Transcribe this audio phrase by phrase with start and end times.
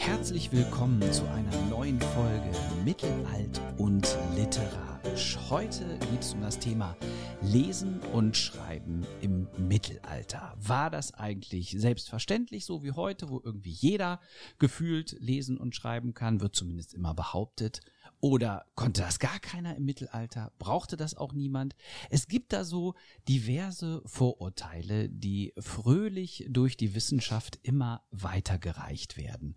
[0.00, 2.50] Herzlich willkommen zu einer neuen Folge
[2.86, 5.38] Mittelalt und Literarisch.
[5.50, 6.96] Heute geht es um das Thema
[7.42, 10.54] Lesen und Schreiben im Mittelalter.
[10.56, 14.20] War das eigentlich selbstverständlich, so wie heute, wo irgendwie jeder
[14.58, 17.82] gefühlt lesen und schreiben kann, wird zumindest immer behauptet.
[18.20, 20.50] Oder konnte das gar keiner im Mittelalter?
[20.58, 21.76] Brauchte das auch niemand?
[22.08, 22.94] Es gibt da so
[23.28, 29.56] diverse Vorurteile, die fröhlich durch die Wissenschaft immer weitergereicht werden.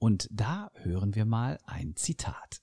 [0.00, 2.62] Und da hören wir mal ein Zitat.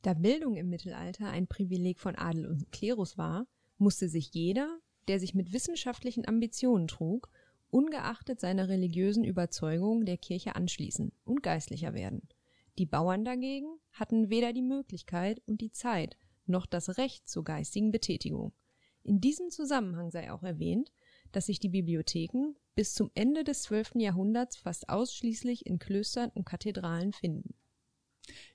[0.00, 4.78] Da Bildung im Mittelalter ein Privileg von Adel und Klerus war, musste sich jeder,
[5.08, 7.28] der sich mit wissenschaftlichen Ambitionen trug,
[7.68, 12.22] ungeachtet seiner religiösen Überzeugung der Kirche anschließen und geistlicher werden.
[12.78, 17.90] Die Bauern dagegen hatten weder die Möglichkeit und die Zeit noch das Recht zur geistigen
[17.90, 18.54] Betätigung.
[19.02, 20.92] In diesem Zusammenhang sei auch erwähnt,
[21.32, 23.92] dass sich die Bibliotheken bis zum Ende des 12.
[23.96, 27.54] Jahrhunderts fast ausschließlich in Klöstern und Kathedralen finden.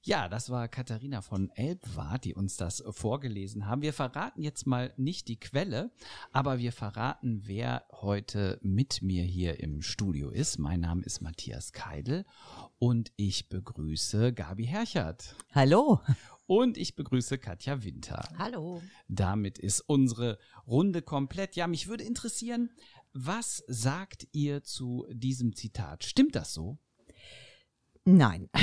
[0.01, 3.81] Ja, das war Katharina von Elbwart, die uns das vorgelesen haben.
[3.81, 5.91] Wir verraten jetzt mal nicht die Quelle,
[6.31, 10.59] aber wir verraten, wer heute mit mir hier im Studio ist.
[10.59, 12.25] Mein Name ist Matthias Keidel
[12.77, 15.35] und ich begrüße Gabi Herchert.
[15.53, 15.99] Hallo.
[16.47, 18.27] Und ich begrüße Katja Winter.
[18.37, 18.81] Hallo.
[19.07, 21.55] Damit ist unsere Runde komplett.
[21.55, 22.69] Ja, mich würde interessieren,
[23.13, 26.03] was sagt ihr zu diesem Zitat?
[26.03, 26.77] Stimmt das so?
[28.03, 28.49] Nein.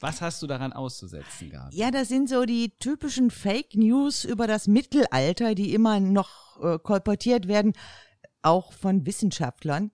[0.00, 1.76] Was hast du daran auszusetzen, Gabi?
[1.76, 6.78] Ja, das sind so die typischen Fake News über das Mittelalter, die immer noch äh,
[6.78, 7.72] kolportiert werden,
[8.42, 9.92] auch von Wissenschaftlern,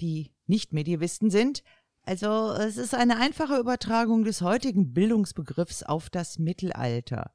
[0.00, 1.62] die nicht Medievisten sind.
[2.08, 7.32] Also es ist eine einfache Übertragung des heutigen Bildungsbegriffs auf das Mittelalter.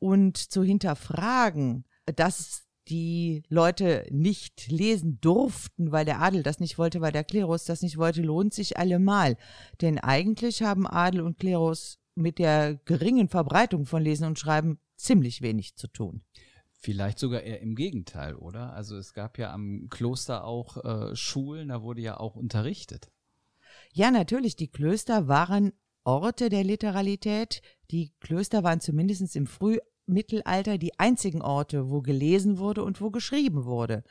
[0.00, 7.00] Und zu hinterfragen, dass die Leute nicht lesen durften, weil der Adel das nicht wollte,
[7.00, 9.36] weil der Klerus das nicht wollte, lohnt sich allemal.
[9.80, 15.42] Denn eigentlich haben Adel und Klerus mit der geringen Verbreitung von Lesen und Schreiben ziemlich
[15.42, 16.24] wenig zu tun.
[16.72, 18.72] Vielleicht sogar eher im Gegenteil, oder?
[18.72, 23.12] Also es gab ja am Kloster auch äh, Schulen, da wurde ja auch unterrichtet.
[23.94, 25.72] Ja, natürlich, die Klöster waren
[26.02, 27.60] Orte der Literalität.
[27.90, 29.76] Die Klöster waren zumindest im Früh
[30.06, 34.02] Mittelalter die einzigen Orte, wo gelesen wurde und wo geschrieben wurde.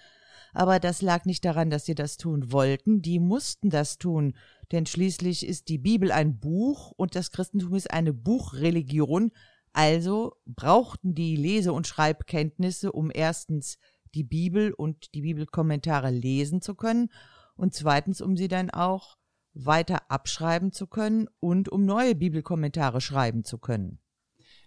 [0.54, 4.36] Aber das lag nicht daran, dass sie das tun wollten, die mussten das tun,
[4.72, 9.32] denn schließlich ist die Bibel ein Buch und das Christentum ist eine Buchreligion,
[9.74, 13.78] also brauchten die Lese- und Schreibkenntnisse, um erstens
[14.14, 17.10] die Bibel und die Bibelkommentare lesen zu können
[17.56, 19.18] und zweitens, um sie dann auch
[19.54, 24.00] weiter abschreiben zu können und um neue Bibelkommentare schreiben zu können.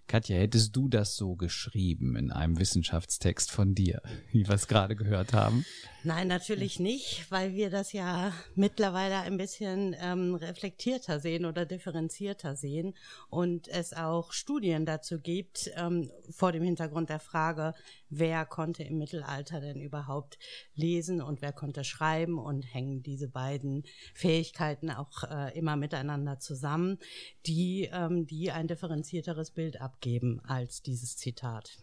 [0.06, 4.03] Katja, hättest du das so geschrieben in einem Wissenschaftstext von dir,
[4.33, 5.65] wie wir es gerade gehört haben?
[6.06, 12.56] Nein, natürlich nicht, weil wir das ja mittlerweile ein bisschen ähm, reflektierter sehen oder differenzierter
[12.56, 12.94] sehen
[13.31, 17.72] und es auch Studien dazu gibt, ähm, vor dem Hintergrund der Frage,
[18.10, 20.38] wer konnte im Mittelalter denn überhaupt
[20.75, 26.98] lesen und wer konnte schreiben und hängen diese beiden Fähigkeiten auch äh, immer miteinander zusammen,
[27.47, 31.78] die, ähm, die ein differenzierteres Bild abgeben als dieses Zitat.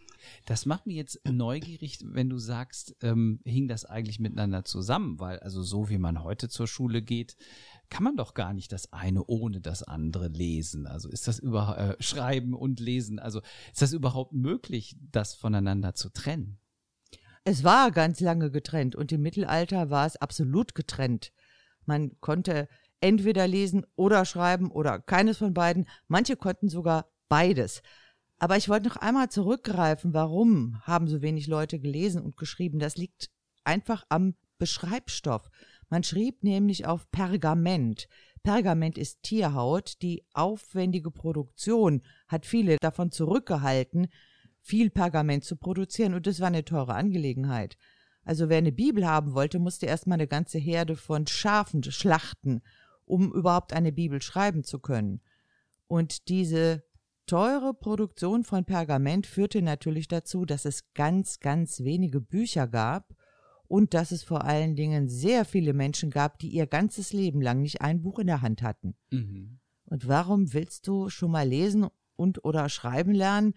[0.46, 5.38] Das macht mich jetzt neugierig, wenn du sagst, ähm, hing das eigentlich miteinander zusammen, weil
[5.40, 7.36] also so wie man heute zur Schule geht,
[7.90, 10.86] kann man doch gar nicht das eine ohne das andere lesen.
[10.86, 13.40] Also ist das überhaupt äh, schreiben und lesen, also
[13.72, 16.58] ist das überhaupt möglich, das voneinander zu trennen?
[17.44, 21.32] Es war ganz lange getrennt und im Mittelalter war es absolut getrennt.
[21.84, 22.68] Man konnte
[23.00, 25.86] entweder lesen oder schreiben oder keines von beiden.
[26.06, 27.82] Manche konnten sogar beides.
[28.38, 32.78] Aber ich wollte noch einmal zurückgreifen, warum haben so wenig Leute gelesen und geschrieben?
[32.78, 33.30] Das liegt
[33.64, 35.50] einfach am Beschreibstoff.
[35.88, 38.08] Man schrieb nämlich auf Pergament.
[38.42, 40.00] Pergament ist Tierhaut.
[40.02, 44.08] Die aufwendige Produktion hat viele davon zurückgehalten,
[44.60, 47.76] viel Pergament zu produzieren und das war eine teure Angelegenheit.
[48.24, 52.62] Also wer eine Bibel haben wollte, musste erstmal eine ganze Herde von Schafen schlachten,
[53.04, 55.20] um überhaupt eine Bibel schreiben zu können.
[55.88, 56.84] Und diese
[57.26, 63.14] teure Produktion von Pergament führte natürlich dazu, dass es ganz, ganz wenige Bücher gab
[63.72, 67.62] und dass es vor allen Dingen sehr viele Menschen gab, die ihr ganzes Leben lang
[67.62, 68.94] nicht ein Buch in der Hand hatten.
[69.10, 69.60] Mhm.
[69.86, 73.54] Und warum willst du schon mal lesen und oder schreiben lernen,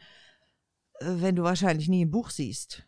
[1.01, 2.87] äh, wenn du wahrscheinlich nie ein Buch siehst?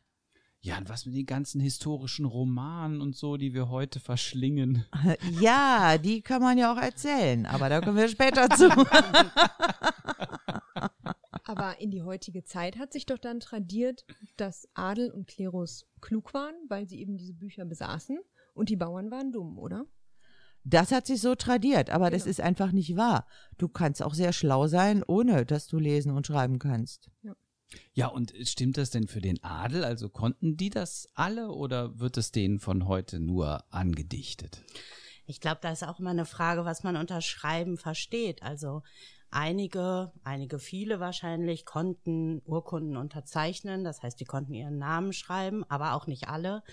[0.61, 4.85] Ja, und was mit den ganzen historischen Romanen und so, die wir heute verschlingen?
[5.41, 8.69] Ja, die kann man ja auch erzählen, aber da kommen wir später zu.
[11.47, 14.05] Aber in die heutige Zeit hat sich doch dann tradiert,
[14.35, 18.19] dass Adel und Klerus klug waren, weil sie eben diese Bücher besaßen
[18.53, 19.85] und die Bauern waren dumm, oder?
[20.63, 22.31] Das hat sich so tradiert, aber das Genau.
[22.31, 23.25] ist einfach nicht wahr.
[23.57, 27.09] Du kannst auch sehr schlau sein, ohne dass du lesen und schreiben kannst.
[27.93, 29.85] Ja, und stimmt das denn für den Adel?
[29.85, 34.61] Also konnten die das alle oder wird es denen von heute nur angedichtet?
[35.25, 38.43] Ich glaube, da ist auch immer eine Frage, was man unter Schreiben versteht.
[38.43, 38.83] Also
[39.31, 45.93] einige, einige viele wahrscheinlich konnten Urkunden unterzeichnen, das heißt, die konnten ihren Namen schreiben, aber
[45.93, 46.63] auch nicht alle.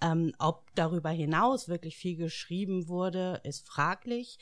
[0.00, 4.38] Ähm, ob darüber hinaus wirklich viel geschrieben wurde, ist fraglich.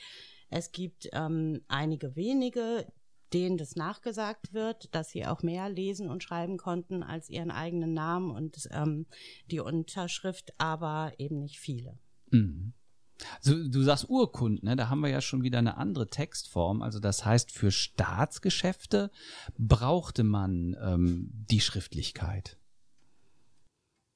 [0.49, 2.85] Es gibt ähm, einige wenige,
[3.33, 7.93] denen das nachgesagt wird, dass sie auch mehr lesen und schreiben konnten als ihren eigenen
[7.93, 9.07] Namen und ähm,
[9.49, 11.99] die Unterschrift, aber eben nicht viele.
[12.31, 12.73] Mhm.
[13.37, 14.75] Also, du sagst Urkunden, ne?
[14.75, 16.81] da haben wir ja schon wieder eine andere Textform.
[16.81, 19.09] Also das heißt, für Staatsgeschäfte
[19.57, 22.57] brauchte man ähm, die Schriftlichkeit.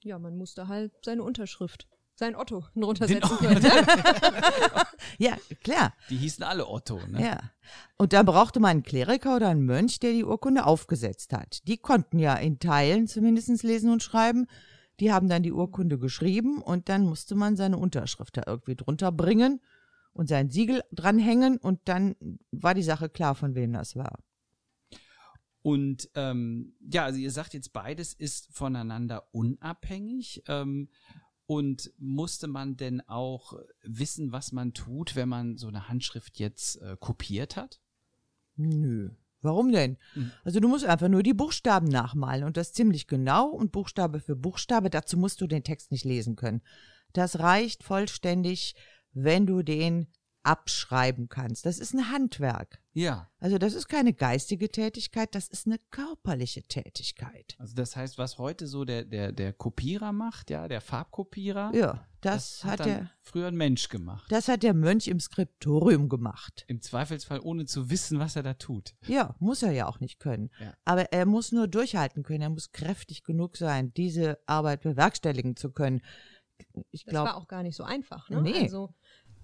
[0.02, 3.66] Ja, man musste halt seine Unterschrift, sein Otto drunter Den- setzen können.
[5.18, 5.94] Ja, klar.
[6.10, 7.00] Die hießen alle Otto.
[7.08, 7.22] Ne?
[7.24, 7.40] Ja.
[7.98, 11.68] Und dann brauchte man einen Kleriker oder einen Mönch, der die Urkunde aufgesetzt hat.
[11.68, 14.48] Die konnten ja in Teilen zumindest lesen und schreiben.
[15.00, 19.12] Die haben dann die Urkunde geschrieben und dann musste man seine Unterschrift da irgendwie drunter
[19.12, 19.62] bringen
[20.14, 22.16] und sein Siegel dranhängen und dann
[22.52, 24.20] war die Sache klar, von wem das war.
[25.62, 30.44] Und ähm, ja, also ihr sagt jetzt, beides ist voneinander unabhängig.
[30.48, 30.90] Ähm,
[31.46, 36.80] und musste man denn auch wissen, was man tut, wenn man so eine Handschrift jetzt
[36.82, 37.82] äh, kopiert hat?
[38.56, 39.10] Nö.
[39.42, 39.98] Warum denn?
[40.16, 40.32] Mhm.
[40.44, 44.36] Also du musst einfach nur die Buchstaben nachmalen und das ziemlich genau und Buchstabe für
[44.36, 44.90] Buchstabe.
[44.90, 46.62] Dazu musst du den Text nicht lesen können.
[47.14, 48.76] Das reicht vollständig,
[49.14, 50.08] wenn du den
[50.44, 51.66] abschreiben kannst.
[51.66, 52.80] Das ist ein Handwerk.
[52.94, 53.30] Ja.
[53.40, 57.56] Also das ist keine geistige Tätigkeit, das ist eine körperliche Tätigkeit.
[57.60, 62.06] Also das heißt, was heute so der, der, der Kopierer macht, ja, der Farbkopierer, Ja,
[62.22, 64.26] das, hat dann der, früher ein Mensch gemacht.
[64.32, 66.66] das hat der Mönch im Skriptorium gemacht.
[66.68, 68.96] Im Zweifelsfall ohne zu wissen, was er da tut.
[69.08, 70.50] Ja, muss er ja auch nicht können.
[70.60, 70.74] Ja.
[70.84, 72.42] Aber er muss nur durchhalten können.
[72.42, 76.02] Er muss kräftig genug sein, diese Arbeit bewerkstelligen zu können.
[76.92, 78.30] Ich Das war glaube, auch gar nicht so einfach.
[78.30, 78.42] Ne?
[78.42, 78.64] Nee.
[78.64, 78.94] Also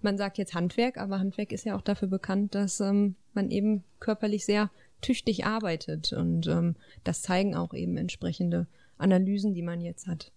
[0.06, 3.84] man sagt jetzt Handwerk, aber Handwerk ist ja auch dafür bekannt, dass ähm, man eben
[4.00, 4.72] körperlich sehr
[5.02, 6.14] tüchtig arbeitet.
[6.14, 8.68] Und ähm, das zeigen auch eben entsprechende
[8.98, 10.32] Analysen, die man jetzt hat.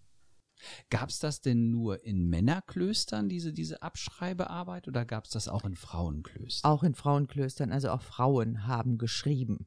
[0.91, 5.65] Gab es das denn nur in Männerklöstern, diese, diese Abschreibearbeit, oder gab es das auch
[5.65, 6.69] in Frauenklöstern?
[6.69, 9.67] auch in Frauenklöstern, also auch Frauen haben geschrieben.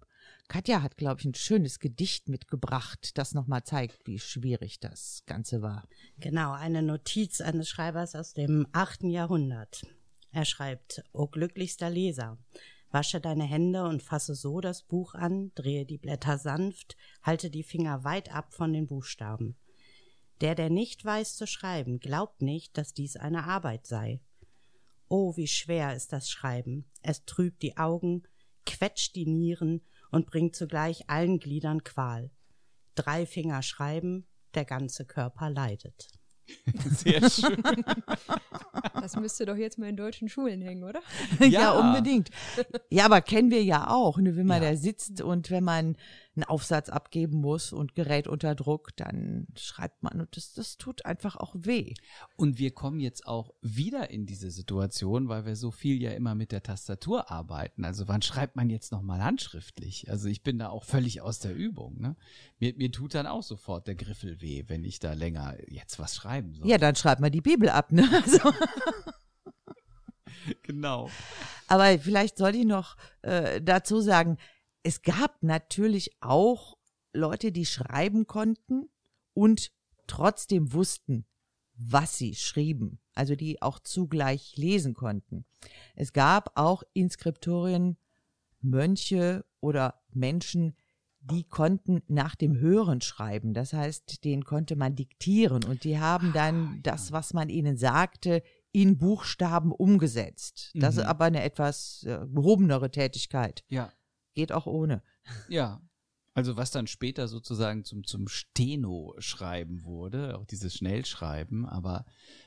[0.51, 5.61] Katja hat, glaube ich, ein schönes Gedicht mitgebracht, das nochmal zeigt, wie schwierig das Ganze
[5.61, 5.87] war.
[6.17, 9.83] Genau, eine Notiz eines Schreibers aus dem achten Jahrhundert.
[10.33, 12.37] Er schreibt, O glücklichster Leser,
[12.89, 17.63] wasche deine Hände und fasse so das Buch an, drehe die Blätter sanft, halte die
[17.63, 19.55] Finger weit ab von den Buchstaben.
[20.41, 24.19] Der, der nicht weiß zu schreiben, glaubt nicht, dass dies eine Arbeit sei.
[25.07, 26.83] Oh, wie schwer ist das Schreiben.
[27.03, 28.23] Es trübt die Augen,
[28.65, 32.29] quetscht die Nieren und bringt zugleich allen Gliedern Qual.
[32.95, 36.07] Drei Finger schreiben, der ganze Körper leidet.
[36.89, 37.63] Sehr schön.
[38.93, 41.01] Das müsste doch jetzt mal in deutschen Schulen hängen, oder?
[41.39, 41.71] Ja, Ja.
[41.71, 42.29] unbedingt.
[42.89, 44.71] Ja, aber kennen wir ja auch, ne, wenn man Ja.
[44.71, 45.95] da sitzt und wenn man
[46.35, 51.05] einen Aufsatz abgeben muss und gerät unter Druck, dann schreibt man und das, das tut
[51.05, 51.93] einfach auch weh.
[52.37, 56.33] Und wir kommen jetzt auch wieder in diese Situation, weil wir so viel ja immer
[56.33, 57.83] mit der Tastatur arbeiten.
[57.83, 60.09] Also wann schreibt man jetzt nochmal handschriftlich?
[60.09, 61.99] Also ich bin da auch völlig aus der Übung.
[61.99, 62.15] Ne?
[62.59, 66.15] Mir, mir tut dann auch sofort der Griffel weh, wenn ich da länger jetzt was
[66.15, 66.67] schreiben soll.
[66.67, 68.07] Ja, dann schreibt man die Bibel ab, ne?
[68.21, 68.53] Also,
[70.63, 71.09] genau.
[71.67, 74.37] aber vielleicht sollte ich noch äh, dazu sagen,
[74.83, 76.77] es gab natürlich auch
[77.13, 78.89] Leute, die schreiben konnten
[79.33, 79.71] und
[80.07, 81.25] trotzdem wussten,
[81.75, 85.45] was sie schrieben, also die auch zugleich lesen konnten.
[85.95, 87.97] Es gab auch Inskriptorien,
[88.61, 90.75] Mönche oder Menschen,
[91.23, 93.53] die konnten nach dem Hören schreiben.
[93.53, 98.41] Das heißt, denen konnte man diktieren und die haben dann das, was man ihnen sagte,
[98.71, 100.71] in Buchstaben umgesetzt.
[100.75, 101.01] Das Mhm.
[101.01, 103.63] ist aber eine etwas äh, gehobenere Tätigkeit.
[103.69, 103.91] Ja.
[104.33, 105.03] Geht auch ohne.
[105.49, 105.81] Ja.
[106.33, 112.05] Also was dann später sozusagen zum, zum Steno-Schreiben wurde, auch dieses Schnellschreiben, aber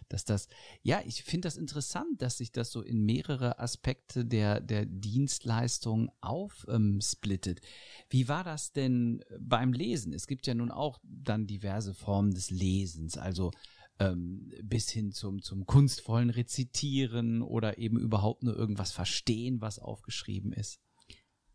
[0.08, 0.48] dass das,
[0.82, 6.10] ja, ich finde das interessant, dass sich das so in mehrere Aspekte der, der Dienstleistung
[6.22, 7.60] aufsplittet.
[8.08, 10.14] Wie war das denn beim Lesen?
[10.14, 13.50] Es gibt ja nun auch dann diverse Formen des Lesens, also
[13.98, 20.54] ähm, bis hin zum, zum kunstvollen Rezitieren oder eben überhaupt nur irgendwas verstehen, was aufgeschrieben
[20.54, 20.80] ist.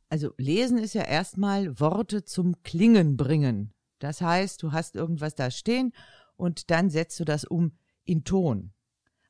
[0.09, 3.73] Also lesen ist ja erstmal Worte zum Klingen bringen.
[3.99, 5.93] Das heißt, du hast irgendwas da stehen
[6.35, 8.73] und dann setzt du das um in Ton.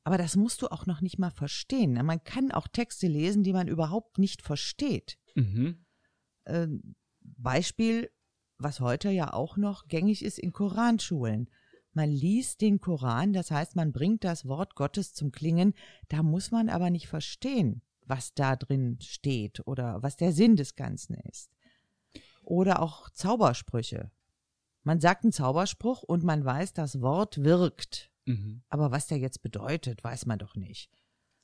[0.04, 1.94] Aber das musst du auch noch nicht mal verstehen.
[2.06, 5.18] Man kann auch Texte lesen, die man überhaupt nicht versteht.
[5.36, 5.86] Mhm.
[6.46, 6.68] Äh,
[7.22, 8.10] Beispiel,
[8.58, 11.50] was heute ja auch noch gängig ist in Koranschulen.
[11.94, 15.74] Man liest den Koran, das heißt, man bringt das Wort Gottes zum Klingen,
[16.08, 20.76] da muss man aber nicht verstehen, was da drin steht oder was der Sinn des
[20.76, 21.52] Ganzen ist.
[22.44, 24.12] Oder auch Zaubersprüche.
[24.84, 28.12] Man sagt einen Zauberspruch und man weiß, das Wort wirkt.
[28.26, 28.64] Mhm.
[28.70, 30.90] Aber was der jetzt bedeutet, weiß man doch nicht.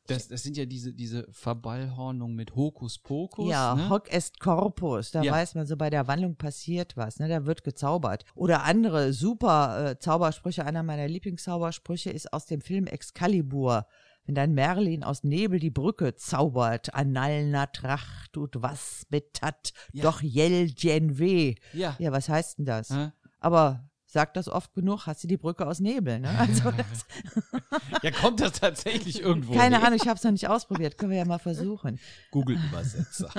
[0.07, 3.49] Das, das sind ja diese, diese Verballhornung mit Hokuspokus.
[3.49, 3.89] Ja, ne?
[3.89, 5.31] Hoc est corpus, da Ja.
[5.31, 7.27] weiß man so, bei der Wandlung passiert was, ne?
[7.27, 8.23] Da wird gezaubert.
[8.35, 13.87] Oder andere super äh, Zaubersprüche, einer meiner Lieblingszaubersprüche ist aus dem Film Excalibur.
[14.25, 20.03] Wenn dann Merlin aus Nebel die Brücke zaubert, Annalna Tracht und was betat, Ja.
[20.03, 21.55] doch jell gen weh.
[21.73, 21.95] ja.
[21.99, 22.89] Ja, was heißt denn das?
[22.89, 23.11] Hä?
[23.39, 26.29] Aber sag das oft genug, hast du die Brücke aus Nebel, ne?
[26.39, 27.05] Also das,
[28.01, 29.53] ja, kommt das tatsächlich irgendwo?
[29.53, 29.83] keine?
[29.83, 31.99] Ahnung, ich habe es noch nicht ausprobiert, können wir ja mal versuchen.
[32.31, 33.29] Google-Übersetzer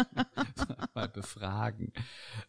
[0.95, 1.95] mal befragen.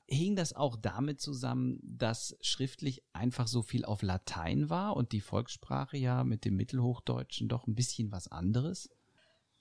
[0.07, 5.21] Hing das auch damit zusammen, dass schriftlich einfach so viel auf Latein war und die
[5.21, 8.89] Volkssprache ja mit dem Mittelhochdeutschen doch ein bisschen was anderes?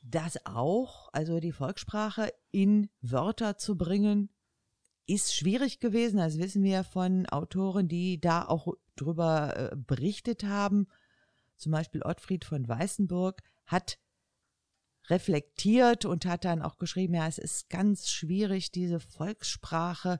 [0.02, 4.28] Das auch, also die Volkssprache in Wörter zu bringen,
[5.06, 6.18] ist schwierig gewesen.
[6.18, 10.88] Das wissen wir von Autoren, die da auch drüber äh, berichtet haben.
[11.56, 13.98] Zum Beispiel Ottfried von Weißenburg hat
[15.08, 20.18] reflektiert und hat dann auch geschrieben, ja, es ist ganz schwierig, diese Volkssprache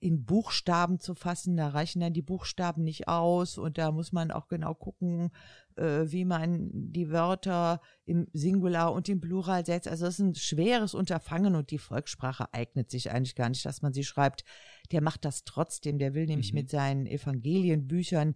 [0.00, 1.56] in Buchstaben zu fassen.
[1.56, 5.30] Da reichen dann die Buchstaben nicht aus und da muss man auch genau gucken,
[5.76, 9.88] wie man die Wörter im Singular und im Plural setzt.
[9.88, 13.82] Also es ist ein schweres Unterfangen und die Volkssprache eignet sich eigentlich gar nicht, dass
[13.82, 14.44] man sie schreibt.
[14.92, 15.98] Der macht das trotzdem.
[15.98, 16.58] Der will nämlich Mhm.
[16.58, 18.34] mit seinen Evangelienbüchern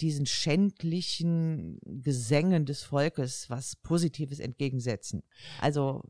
[0.00, 5.22] diesen schändlichen Gesängen des Volkes was Positives entgegensetzen.
[5.60, 6.02] Also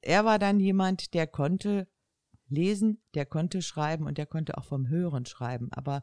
[0.00, 1.86] er war dann jemand, der konnte
[2.48, 5.68] lesen, der konnte schreiben und der konnte auch vom Hören schreiben.
[5.72, 6.02] Aber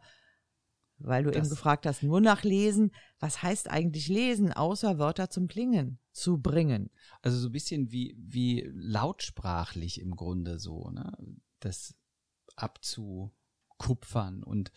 [0.99, 5.29] weil du Das- eben gefragt hast, nur nach Lesen, was heißt eigentlich lesen, außer Wörter
[5.29, 6.89] zum Klingen zu bringen?
[7.21, 11.11] Also so ein bisschen wie, wie lautsprachlich im Grunde so, ne?
[11.59, 11.95] Das
[12.55, 14.71] abzukupfern und,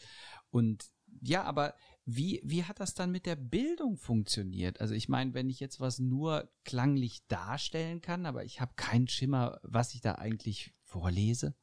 [0.50, 0.85] und
[1.21, 1.75] ja, aber
[2.05, 4.81] wie, wie hat das dann mit der Bildung funktioniert?
[4.81, 9.07] Also ich meine, wenn ich jetzt was nur klanglich darstellen kann, aber ich habe keinen
[9.09, 11.55] Schimmer, was ich da eigentlich vorlese.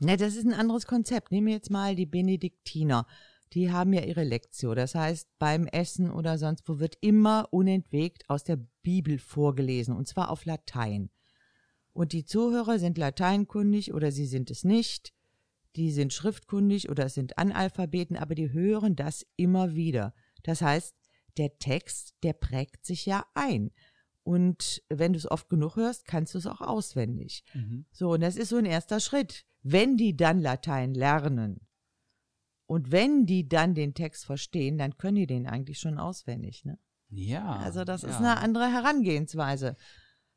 [0.00, 1.32] Ne, das ist ein anderes Konzept.
[1.32, 3.06] Nehmen wir jetzt mal die Benediktiner.
[3.54, 4.74] Die haben ja ihre Lektio.
[4.74, 10.06] Das heißt, beim Essen oder sonst wo wird immer unentwegt aus der Bibel vorgelesen und
[10.06, 11.10] zwar auf Latein.
[11.92, 15.12] Und die Zuhörer sind lateinkundig oder sie sind es nicht.
[15.76, 20.14] Die sind schriftkundig oder es sind Analphabeten, aber die hören das immer wieder.
[20.42, 20.94] Das heißt,
[21.36, 23.70] der Text, der prägt sich ja ein.
[24.22, 27.44] Und wenn du es oft genug hörst, kannst du es auch auswendig.
[27.92, 29.46] So, und das ist so ein erster Schritt.
[29.62, 31.60] Wenn die dann Latein lernen
[32.68, 36.66] und wenn die dann den Text verstehen, dann können die den eigentlich schon auswendig.
[36.66, 36.78] Ne?
[37.08, 37.56] Ja.
[37.56, 38.18] Also das ist ja.
[38.18, 39.74] eine andere Herangehensweise.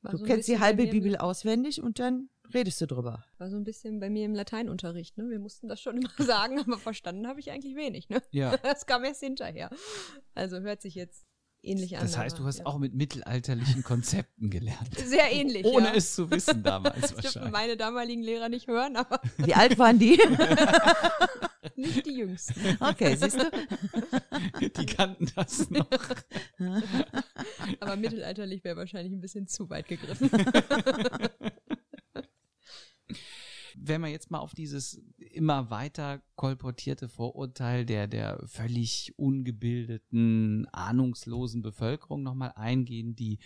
[0.02, 3.26] War Du so kennst die halbe Bibel auswendig und dann redest du drüber.
[3.38, 5.30] War so ein bisschen bei mir im Lateinunterricht, ne?
[5.30, 8.22] Wir mussten das schon immer sagen, aber verstanden habe ich eigentlich wenig, ne?
[8.32, 8.56] Ja.
[8.64, 9.70] Das kam erst hinterher.
[10.34, 11.26] Also hört sich jetzt
[11.64, 12.04] ähnlich an.
[12.04, 12.66] Das heißt, aber, du hast ja.
[12.66, 14.98] auch mit mittelalterlichen Konzepten gelernt.
[15.06, 15.66] sehr ähnlich.
[15.66, 15.96] Ohne ja.
[15.96, 17.52] es zu wissen damals Das dürfen wahrscheinlich.
[17.52, 20.18] meine damaligen Lehrer nicht hören, aber Wie alt waren die?
[21.78, 22.54] Nicht die jüngsten.
[22.80, 23.50] Okay, siehst du?
[24.70, 25.88] Die kannten das noch.
[27.80, 30.30] Aber mittelalterlich wäre wahrscheinlich ein bisschen zu weit gegriffen.
[33.76, 35.02] Wenn man jetzt mal auf dieses
[35.42, 43.40] immer weiter kolportierte Vorurteil der, der völlig ungebildeten, ahnungslosen Bevölkerung nochmal eingehen, die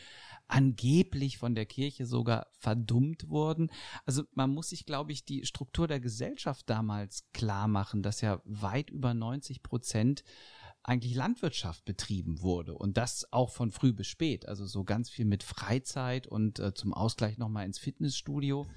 [0.49, 3.71] angeblich von der Kirche sogar verdummt wurden.
[4.05, 8.41] Also man muss sich, glaube ich, die Struktur der Gesellschaft damals klar machen, dass ja
[8.43, 10.25] weit über 90 Prozent
[10.83, 14.49] eigentlich Landwirtschaft betrieben wurde und das auch von früh bis spät.
[14.49, 18.67] Also so ganz viel mit Freizeit und äh, zum Ausgleich nochmal ins Fitnessstudio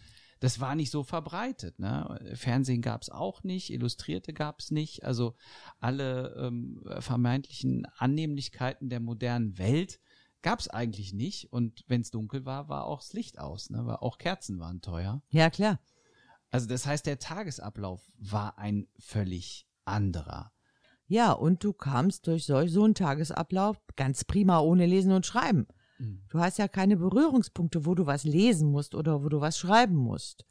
[0.41, 1.79] das war nicht so verbreitet.
[1.79, 2.33] Ne?
[2.35, 5.05] Fernsehen gab es auch nicht, Illustrierte gab es nicht.
[5.05, 5.35] Also
[5.81, 10.01] alle ähm, vermeintlichen Annehmlichkeiten der modernen Welt
[10.43, 11.53] gab es eigentlich nicht.
[11.53, 13.71] Und wenn es dunkel war, war auch das Licht aus.
[13.71, 13.85] Ne?
[13.87, 15.23] War, auch Kerzen waren teuer.
[15.31, 15.81] Ja, klar.
[16.51, 20.53] Also das heißt, der Tagesablauf war ein völlig anderer.
[21.07, 25.67] Ja, und du kamst durch solch so einen Tagesablauf ganz prima ohne Lesen und Schreiben.
[26.29, 29.97] Du hast ja keine Berührungspunkte, wo du was lesen musst oder wo du was schreiben
[29.97, 30.45] musst.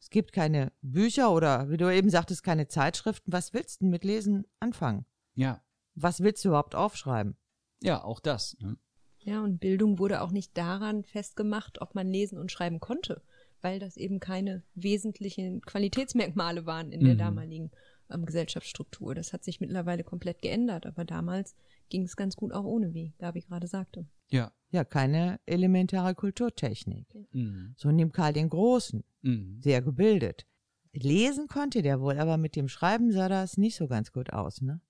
[0.00, 3.32] Es gibt keine Bücher oder, wie du eben sagtest, keine Zeitschriften.
[3.32, 5.06] Was willst du mit Lesen anfangen?
[5.34, 5.62] Ja,
[5.94, 7.36] Was willst du überhaupt aufschreiben?
[7.82, 8.56] ja, auch das.
[8.60, 8.76] Ne?
[9.18, 13.22] Ja, und Bildung wurde auch nicht daran festgemacht, ob man lesen und schreiben konnte,
[13.60, 17.18] weil das eben keine wesentlichen Qualitätsmerkmale waren in der Mhm.
[17.18, 17.70] damaligen
[18.10, 19.14] ähm, Gesellschaftsstruktur.
[19.14, 21.54] Das hat sich mittlerweile komplett geändert, aber damals
[21.92, 24.06] ging es ganz gut auch ohne, wie Gabi gerade sagte.
[24.30, 24.50] Ja.
[24.70, 27.06] Ja, keine elementare Kulturtechnik.
[27.32, 27.74] Mhm.
[27.76, 29.60] So nimmt Karl den Großen, Mhm.
[29.62, 30.46] sehr gebildet.
[30.94, 34.62] Lesen konnte der wohl, aber mit dem Schreiben sah das nicht so ganz gut aus,
[34.62, 34.80] ne?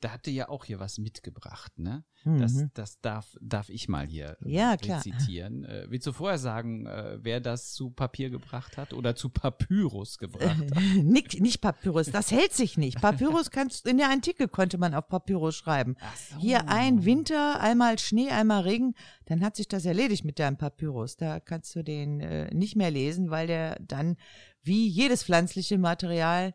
[0.00, 2.04] Da ihr ja auch hier was mitgebracht, ne?
[2.24, 2.38] Mhm.
[2.38, 4.98] Das, das darf, darf ich mal hier äh, Ja, klar.
[4.98, 5.64] rezitieren.
[5.64, 10.18] Äh, willst du vorher sagen, äh, wer das zu Papier gebracht hat oder zu Papyrus
[10.18, 10.82] gebracht hat?
[11.02, 13.00] nicht, nicht Papyrus, das hält sich nicht.
[13.00, 15.96] Papyrus kannst in der Antike konnte man auf Papyrus schreiben.
[16.30, 16.38] So.
[16.38, 18.94] Hier ein Winter, einmal Schnee, einmal Regen,
[19.26, 21.16] dann hat sich das erledigt mit deinem Papyrus.
[21.16, 24.16] Da kannst du den äh, nicht mehr lesen, weil der dann
[24.62, 26.54] wie jedes pflanzliche Material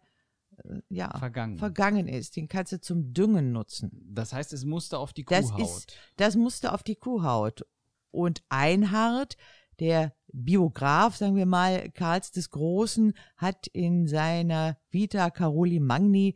[0.89, 1.57] ja, Vergangen.
[1.57, 2.35] vergangen ist.
[2.35, 3.91] Den kannst du zum Düngen nutzen.
[4.13, 5.61] Das heißt, es musste auf die Das Kuhhaut.
[5.61, 7.65] ist, das musste auf die Kuhhaut.
[8.11, 9.35] Und Einhard,
[9.79, 16.35] der Biograf, sagen wir mal, Karls des Großen, hat in seiner Vita Caroli Magni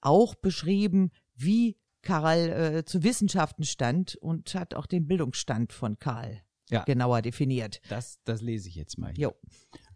[0.00, 6.40] auch beschrieben, wie Karl äh, zu Wissenschaften stand und hat auch den Bildungsstand von Karl
[6.70, 6.84] Ja.
[6.84, 7.80] genauer definiert.
[7.88, 9.28] Das, das lese ich jetzt mal hier.
[9.28, 9.34] Jo.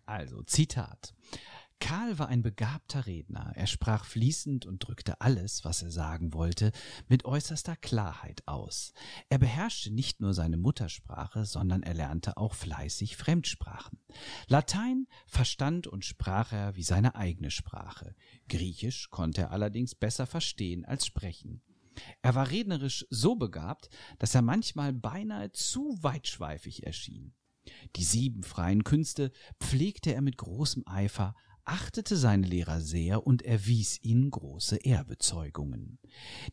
[0.07, 1.15] Also, Zitat.
[1.81, 3.53] Karl war ein begabter Redner.
[3.57, 6.73] Er sprach fließend und drückte alles, was er sagen wollte,
[7.09, 8.93] mit äußerster Klarheit aus.
[9.29, 13.99] Er beherrschte nicht nur seine Muttersprache, sondern er lernte auch fleißig Fremdsprachen.
[14.47, 18.15] Latein verstand und sprach er wie seine eigene Sprache.
[18.49, 21.63] Griechisch konnte er allerdings besser verstehen als sprechen.
[22.23, 27.35] Er war rednerisch so begabt, dass er manchmal beinahe zu weitschweifig erschien.
[27.97, 31.35] Die sieben freien Künste pflegte er mit großem Eifer,
[31.65, 35.99] achtete seine Lehrer sehr und erwies ihnen große Ehrbezeugungen.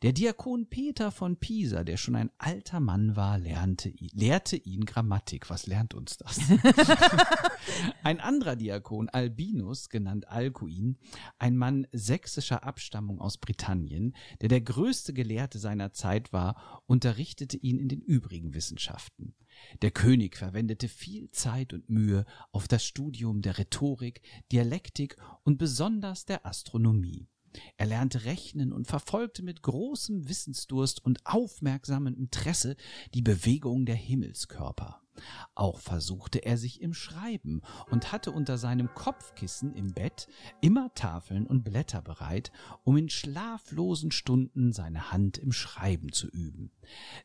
[0.02, 5.50] Der Diakon Peter von Pisa, der schon ein alter Mann war, lernte, lehrte ihn Grammatik.
[5.50, 6.40] Was lernt uns das?
[8.03, 10.98] ein anderer Diakon, Albinus, genannt Alcuin,
[11.40, 17.79] ein Mann sächsischer Abstammung aus Britannien, der der größte Gelehrte seiner Zeit war, unterrichtete ihn
[17.79, 19.36] in den übrigen Wissenschaften.
[19.81, 26.25] Der König verwendete viel Zeit und Mühe auf das Studium der Rhetorik, Dialektik und besonders
[26.25, 27.27] der Astronomie.
[27.77, 32.75] Er lernte rechnen und verfolgte mit großem Wissensdurst und aufmerksamem Interesse
[33.13, 35.01] die Bewegung der Himmelskörper.
[35.56, 40.27] Auch versuchte er sich im Schreiben und hatte unter seinem Kopfkissen im Bett
[40.62, 42.51] immer Tafeln und Blätter bereit,
[42.84, 46.72] um in schlaflosen Stunden seine Hand im Schreiben zu üben.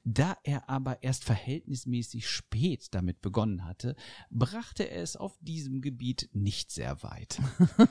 [0.05, 3.96] Da er aber erst verhältnismäßig spät damit begonnen hatte,
[4.31, 7.40] brachte er es auf diesem Gebiet nicht sehr weit.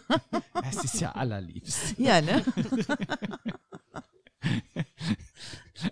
[0.70, 1.98] es ist ja allerliebst.
[1.98, 2.44] Ja, ne?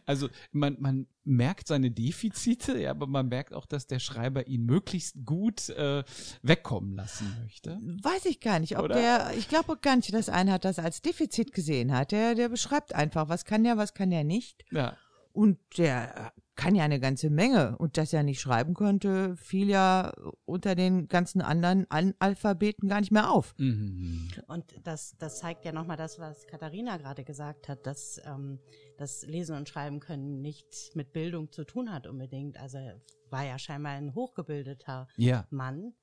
[0.06, 4.66] Also man, man merkt seine Defizite, ja, aber man merkt auch, dass der Schreiber ihn
[4.66, 6.04] möglichst gut äh,
[6.42, 7.80] wegkommen lassen möchte.
[8.02, 8.96] Weiß ich gar nicht, ob Oder?
[8.96, 12.12] der, ich glaube gar nicht, dass einer das als Defizit gesehen hat.
[12.12, 14.66] Der, der beschreibt einfach, was kann der, was kann der nicht.
[14.72, 14.98] Ja.
[15.32, 17.78] Und der kann ja eine ganze Menge.
[17.78, 20.12] Und dass er nicht schreiben konnte, fiel ja
[20.44, 23.56] unter den ganzen anderen Analphabeten gar nicht mehr auf.
[23.58, 24.28] Mhm.
[24.48, 28.60] Und das, das zeigt ja nochmal das, was Katharina gerade gesagt hat, dass ähm,
[29.00, 32.58] das Lesen und Schreiben können nichts mit Bildung zu tun hat unbedingt.
[32.60, 35.48] Also er war ja scheinbar ein hochgebildeter Ja.
[35.52, 35.94] Mann,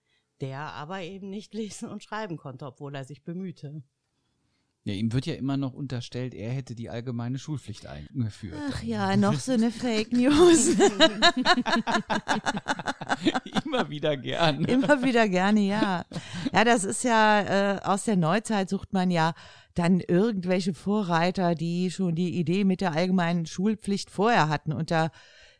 [0.40, 3.82] der aber eben nicht lesen und schreiben konnte, obwohl er sich bemühte.
[4.85, 4.94] ja.
[4.94, 8.59] Ihm wird ja immer noch unterstellt, er hätte die allgemeine Schulpflicht eingeführt.
[8.70, 10.68] Ach ja, noch so eine Fake News.
[13.64, 14.64] immer wieder gern.
[14.64, 16.04] Immer wieder gerne, ja.
[16.52, 19.35] Ja, das ist ja, äh, aus der Neuzeit sucht man ja
[19.79, 24.73] dann irgendwelche Vorreiter, die schon die Idee mit der allgemeinen Schulpflicht vorher hatten.
[24.73, 25.11] Und da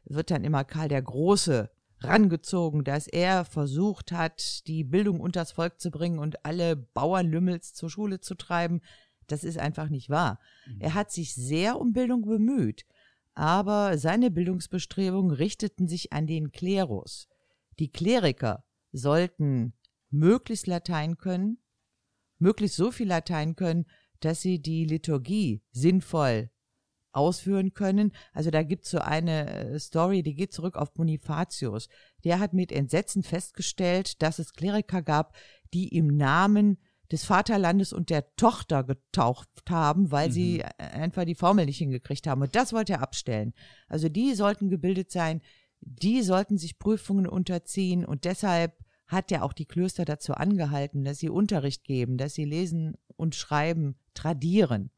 [0.05, 5.81] wird dann immer Karl der Große rangezogen, dass er versucht hat, die Bildung unters Volk
[5.81, 8.81] zu bringen und alle Bauernlümmels zur Schule zu treiben.
[9.27, 10.39] Das ist einfach nicht wahr.
[10.79, 12.87] Er hat sich sehr um Bildung bemüht,
[13.35, 17.29] aber seine Bildungsbestrebungen richteten sich an den Klerus.
[17.79, 19.75] Die Kleriker sollten
[20.11, 21.59] möglichst Latein können,
[22.39, 23.87] möglichst so viel Latein können,
[24.21, 26.51] dass sie die Liturgie sinnvoll
[27.13, 28.13] ausführen können.
[28.33, 31.89] Also da gibt's so eine äh, Story, die geht zurück auf Bonifatius.
[32.25, 35.35] Der hat mit Entsetzen festgestellt, dass es Kleriker gab,
[35.73, 36.79] die im Namen
[37.11, 42.27] des Vaterlandes und der Tochter getaucht haben, weil sie äh, einfach die Formel nicht hingekriegt
[42.27, 42.43] haben.
[42.43, 43.55] Und das wollte er abstellen.
[43.89, 45.41] Also die sollten gebildet sein,
[45.81, 48.75] die sollten sich Prüfungen unterziehen und deshalb
[49.07, 53.35] hat er auch die Klöster dazu angehalten, dass sie Unterricht geben, dass sie lesen und
[53.35, 54.90] schreiben, tradieren.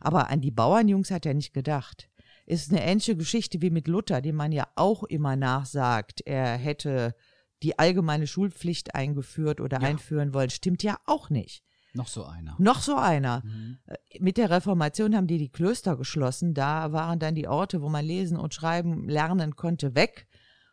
[0.00, 2.08] Aber an die Bauernjungs hat er nicht gedacht.
[2.46, 7.14] ist eine ähnliche Geschichte wie mit Luther, dem man ja auch immer nachsagt, er hätte
[7.62, 9.88] die allgemeine Schulpflicht eingeführt oder Ja.
[9.88, 10.50] einführen wollen.
[10.50, 11.64] Stimmt ja auch nicht.
[11.94, 12.54] Noch so einer.
[12.58, 13.40] Noch so einer.
[13.44, 13.78] Mhm.
[13.86, 16.52] Äh, Mit der Reformation haben die die Klöster geschlossen.
[16.52, 20.26] Da waren dann die Orte, wo man lesen und schreiben lernen konnte, weg.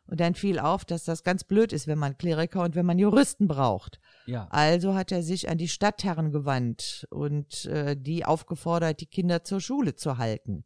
[0.08, 3.00] Und dann fiel auf, dass das ganz blöd ist, wenn man Kleriker und wenn man
[3.00, 4.00] Juristen braucht.
[4.26, 4.48] Ja.
[4.50, 9.62] Also hat er sich an die Stadtherren gewandt und äh, die aufgefordert, die Kinder zur
[9.62, 10.66] Schule zu halten.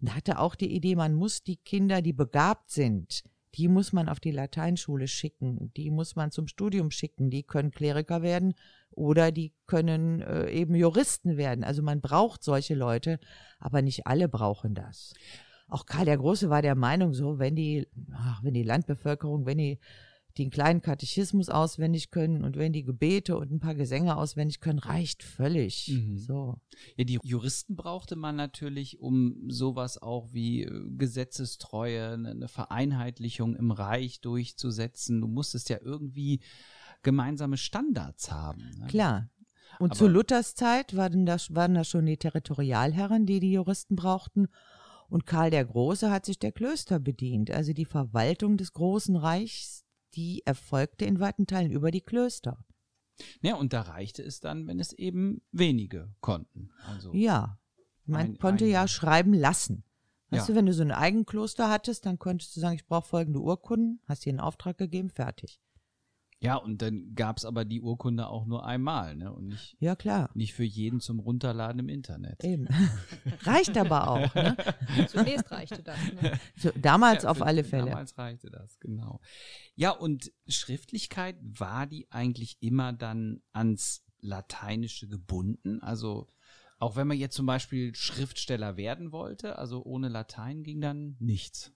[0.00, 3.22] Und hatte auch die Idee, man muss die Kinder, die begabt sind,
[3.54, 7.70] die muss man auf die Lateinschule schicken, die muss man zum Studium schicken, die können
[7.70, 8.54] Kleriker werden
[8.90, 11.64] oder die können äh, eben Juristen werden.
[11.64, 13.18] Also man braucht solche Leute,
[13.58, 15.14] aber nicht alle brauchen das.
[15.68, 19.58] Auch Karl der Große war der Meinung, so wenn die, ach, wenn die Landbevölkerung, wenn
[19.58, 19.78] die
[20.38, 24.78] den kleinen Katechismus auswendig können und wenn die Gebete und ein paar Gesänge auswendig können,
[24.78, 25.88] reicht völlig.
[25.88, 26.18] Mhm.
[26.18, 26.60] So.
[26.96, 33.56] Ja, die Juristen brauchte man natürlich, um sowas auch wie äh, Gesetzestreue, eine eine Vereinheitlichung
[33.56, 35.22] im Reich durchzusetzen.
[35.22, 36.40] Du musstest ja irgendwie
[37.02, 38.62] gemeinsame Standards haben.
[38.78, 38.86] Ne?
[38.88, 39.30] Klar.
[39.78, 43.96] Und Aber- zu Luthers Zeit waren das, waren das schon die Territorialherren, die die Juristen
[43.96, 44.48] brauchten.
[45.08, 47.50] Und Karl der Große hat sich der Klöster bedient.
[47.50, 52.64] Also die Verwaltung des Großen Reichs, die erfolgte in weiten Teilen über die Klöster.
[53.40, 56.70] Ja, und da reichte es dann, wenn es eben wenige konnten.
[56.86, 57.58] Also, Ja.
[58.04, 59.82] Man Ein- konnte ein- ja schreiben lassen.
[60.30, 60.52] Weißt Ja.
[60.54, 64.00] du, wenn du so ein Eigenkloster hattest, dann konntest du sagen, ich brauche folgende Urkunden,
[64.06, 65.60] hast dir einen Auftrag gegeben, fertig.
[66.38, 69.32] Ja, und dann gab's aber die Urkunde auch nur einmal, ne?
[69.32, 70.30] Und nicht, Ja, klar.
[70.34, 72.44] nicht für jeden zum Runterladen im Internet.
[72.44, 72.68] Eben.
[73.44, 74.56] Reicht aber auch, ne?
[75.08, 75.98] Zunächst reichte das.
[76.20, 76.38] Ne?
[76.56, 77.86] So, damals Ja, auf alle Fälle.
[77.90, 79.20] Damals reichte das, genau.
[79.74, 85.80] Ja, und Schriftlichkeit, war die eigentlich immer dann ans Lateinische gebunden?
[85.80, 86.28] Also,
[86.78, 91.72] auch wenn man jetzt zum Beispiel Schriftsteller werden wollte, also ohne Latein ging dann nichts.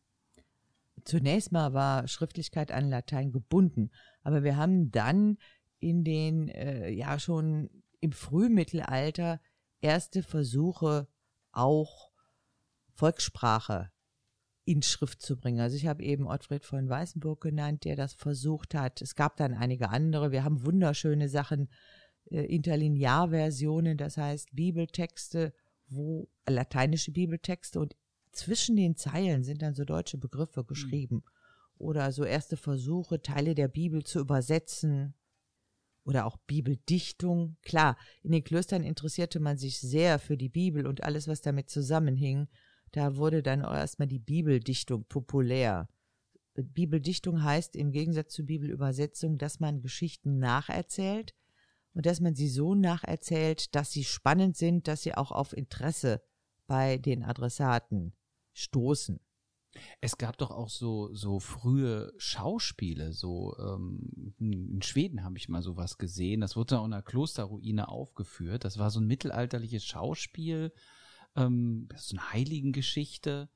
[1.04, 3.90] Zunächst mal war Schriftlichkeit an Latein gebunden,
[4.22, 5.38] aber wir haben dann
[5.78, 9.40] in den, äh, ja schon im Frühmittelalter
[9.80, 11.08] erste Versuche
[11.52, 12.10] auch
[12.94, 13.90] Volkssprache
[14.64, 15.60] in Schrift zu bringen.
[15.60, 19.00] Also ich habe eben Ottfried von Weißenburg genannt, der das versucht hat.
[19.02, 20.32] Es gab dann einige andere.
[20.32, 21.70] Wir haben wunderschöne Sachen,
[22.30, 25.52] äh, Interlinearversionen, das heißt Bibeltexte,
[25.88, 27.96] wo lateinische Bibeltexte und
[28.32, 31.24] zwischen den Zeilen sind dann so deutsche Begriffe geschrieben.
[31.80, 35.14] Oder so erste Versuche, Teile der Bibel zu übersetzen.
[36.04, 37.56] Oder auch Bibeldichtung.
[37.62, 41.70] Klar, in den Klöstern interessierte man sich sehr für die Bibel und alles, was damit
[41.70, 42.48] zusammenhing.
[42.92, 45.88] Da wurde dann auch erstmal die Bibeldichtung populär.
[46.54, 51.34] Bibeldichtung heißt im Gegensatz zur Bibelübersetzung, dass man Geschichten nacherzählt
[51.94, 56.20] und dass man sie so nacherzählt, dass sie spannend sind, dass sie auch auf Interesse
[56.66, 58.12] bei den Adressaten
[58.52, 59.18] stoßen.
[60.00, 65.62] Es gab doch auch so, so frühe Schauspiele, so ähm, in Schweden habe ich mal
[65.62, 66.40] sowas gesehen.
[66.40, 68.64] Das wurde da in einer Klosterruine aufgeführt.
[68.64, 70.72] Das war so ein mittelalterliches Schauspiel,
[71.36, 73.48] ähm, so eine Heiligengeschichte.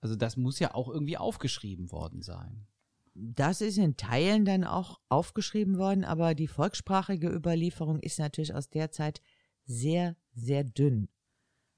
[0.00, 2.66] Also das muss ja auch irgendwie aufgeschrieben worden sein.
[3.14, 8.70] Das ist in Teilen dann auch aufgeschrieben worden, aber die volkssprachige Überlieferung ist natürlich aus
[8.70, 9.20] der Zeit
[9.64, 11.08] sehr, sehr dünn,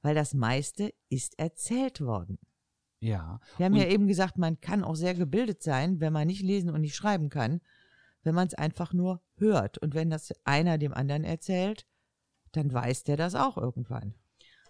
[0.02, 2.38] weil das meiste ist erzählt worden.
[3.00, 3.40] Ja.
[3.56, 6.42] Wir haben Und- ja eben gesagt, man kann auch sehr gebildet sein, wenn man nicht
[6.42, 7.60] lesen und nicht schreiben kann,
[8.22, 9.78] wenn man es einfach nur hört.
[9.78, 11.86] Und wenn das einer dem anderen erzählt,
[12.52, 14.14] dann weiß der das auch irgendwann.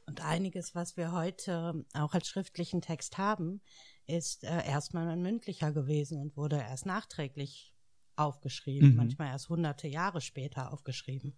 [0.06, 3.60] Und einiges, was wir heute auch als schriftlichen Text haben,
[4.06, 7.74] ist äh, erstmal ein mündlicher gewesen und wurde erst nachträglich
[8.16, 8.96] aufgeschrieben, Mhm.
[8.96, 11.36] manchmal erst hunderte Jahre später aufgeschrieben.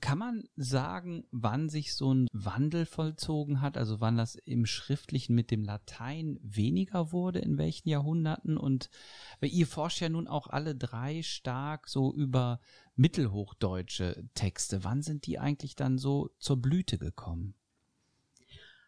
[0.00, 5.36] Kann man sagen, wann sich so ein Wandel vollzogen hat, also wann das im Schriftlichen
[5.36, 8.58] mit dem Latein weniger wurde, in welchen Jahrhunderten?
[8.58, 8.90] Und
[9.38, 12.60] weil ihr forscht ja nun auch alle drei stark so über
[12.96, 14.82] mittelhochdeutsche Texte.
[14.82, 17.54] Wann sind die eigentlich dann so zur Blüte gekommen?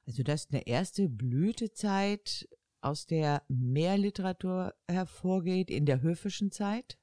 [0.07, 2.49] Also das ist eine erste Blütezeit,
[2.81, 6.99] aus der mehr Literatur hervorgeht in der höfischen Zeit.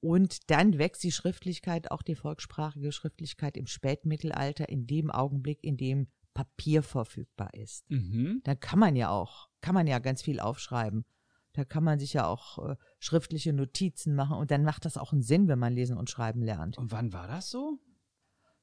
[0.00, 5.76] Und dann wächst die Schriftlichkeit, auch die volkssprachige Schriftlichkeit im Spätmittelalter, in dem Augenblick, in
[5.76, 7.90] dem Papier verfügbar ist.
[7.90, 8.40] Mhm.
[8.44, 11.04] Da kann man ja auch, kann man ja ganz viel aufschreiben.
[11.52, 15.12] Da kann man sich ja auch äh, schriftliche Notizen machen und dann macht das auch
[15.12, 16.78] einen Sinn, wenn man lesen und schreiben lernt.
[16.78, 17.80] Und wann war das so?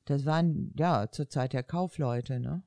[0.05, 2.63] Das waren ja zur Zeit der Kaufleute, ne?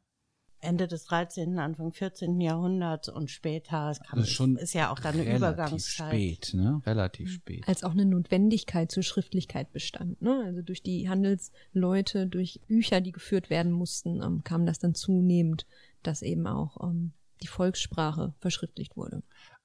[0.60, 2.40] Ende des 13., Anfang 14.
[2.40, 6.12] Jahrhunderts und später, es kam, ist schon ist ja auch dann eine Relativ Übergangszeit.
[6.12, 6.82] spät, ne?
[6.84, 7.66] Relativ spät.
[7.66, 10.20] Als auch eine Notwendigkeit zur Schriftlichkeit bestand.
[10.20, 10.42] Ne?
[10.44, 15.66] Also durch die Handelsleute, durch Bücher, die geführt werden mussten, ähm, kam das dann zunehmend
[16.02, 19.22] dass eben auch ähm, die Volkssprache verschriftlicht wurde.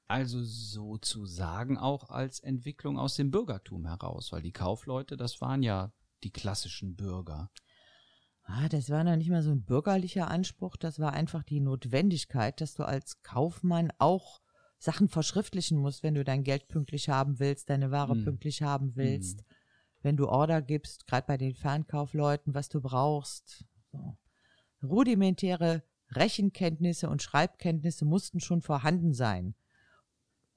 [0.07, 5.91] Also sozusagen auch als Entwicklung aus dem Bürgertum heraus, weil die Kaufleute, das waren ja
[6.23, 7.49] die klassischen Bürger.
[8.43, 12.59] Ah, das war noch nicht mal so ein bürgerlicher Anspruch, das war einfach die Notwendigkeit,
[12.59, 14.41] dass du als Kaufmann auch
[14.77, 18.23] Sachen verschriftlichen musst, wenn du dein Geld pünktlich haben willst, deine Ware Hm.
[18.25, 19.45] pünktlich haben willst, Hm.
[20.01, 23.65] wenn du Order gibst, gerade bei den Fernkaufleuten, was du brauchst.
[23.91, 24.17] So.
[24.83, 29.55] Rudimentäre Rechenkenntnisse und Schreibkenntnisse mussten schon vorhanden sein.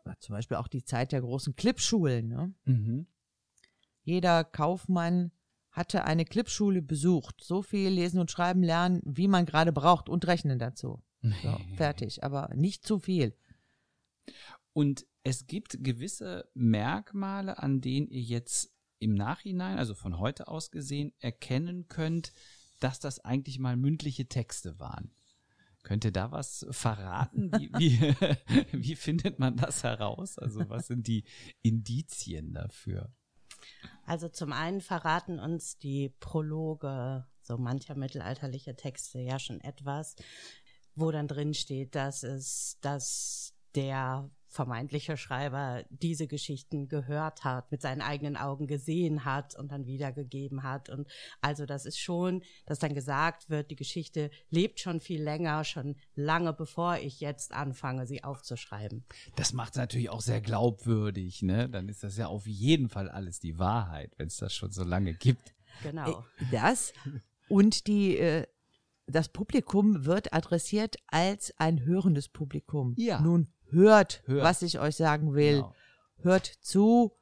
[0.05, 2.29] War Zum Beispiel auch die Zeit der großen Clipschulen.
[2.29, 2.55] Ne?
[2.65, 3.07] Mhm.
[4.03, 5.31] Jeder Kaufmann
[5.77, 7.45] hatte eine Clipschule besucht.
[7.45, 11.03] So viel lesen und schreiben lernen, wie man gerade braucht und rechnen dazu.
[11.43, 12.25] So, fertig.
[12.25, 13.37] Aber nicht zu viel.
[14.73, 20.71] Und es gibt gewisse Merkmale, an denen ihr jetzt im Nachhinein, also von heute aus
[20.71, 22.33] gesehen, erkennen könnt,
[22.81, 25.11] dass das eigentlich mal mündliche Texte waren.
[25.83, 27.53] Könnt ihr da was verraten?
[27.53, 28.01] Wie, wie,
[28.73, 30.39] wie findet man das heraus?
[30.39, 31.25] Also was sind die
[31.63, 33.13] Indizien dafür?
[34.07, 40.17] Also zum einen verraten uns die Prologe so mancher mittelalterliche Texte ja schon etwas,
[40.95, 47.83] wo dann drin steht, dass es, dass der vermeintliche Schreiber diese Geschichten gehört hat, mit
[47.83, 50.89] seinen eigenen Augen gesehen hat und dann wiedergegeben hat.
[50.89, 51.07] Und
[51.41, 55.97] also das ist schon, dass dann gesagt wird, die Geschichte lebt schon viel länger, schon
[56.15, 59.05] lange bevor ich jetzt anfange, sie aufzuschreiben.
[59.37, 61.69] Das macht es natürlich auch sehr glaubwürdig, ne?
[61.69, 64.83] Dann ist das ja auf jeden Fall alles die Wahrheit, wenn es das schon so
[64.83, 65.55] lange gibt.
[65.83, 66.21] Genau.
[66.39, 66.95] Äh, Das
[67.49, 68.47] und die, äh,
[69.07, 72.95] das Publikum wird adressiert als ein hörendes Publikum.
[72.97, 73.21] Ja.
[73.21, 74.45] Nun hört, Hört.
[74.45, 75.57] was ich euch sagen will.
[75.57, 75.75] Genau.
[76.19, 77.13] Hört zu,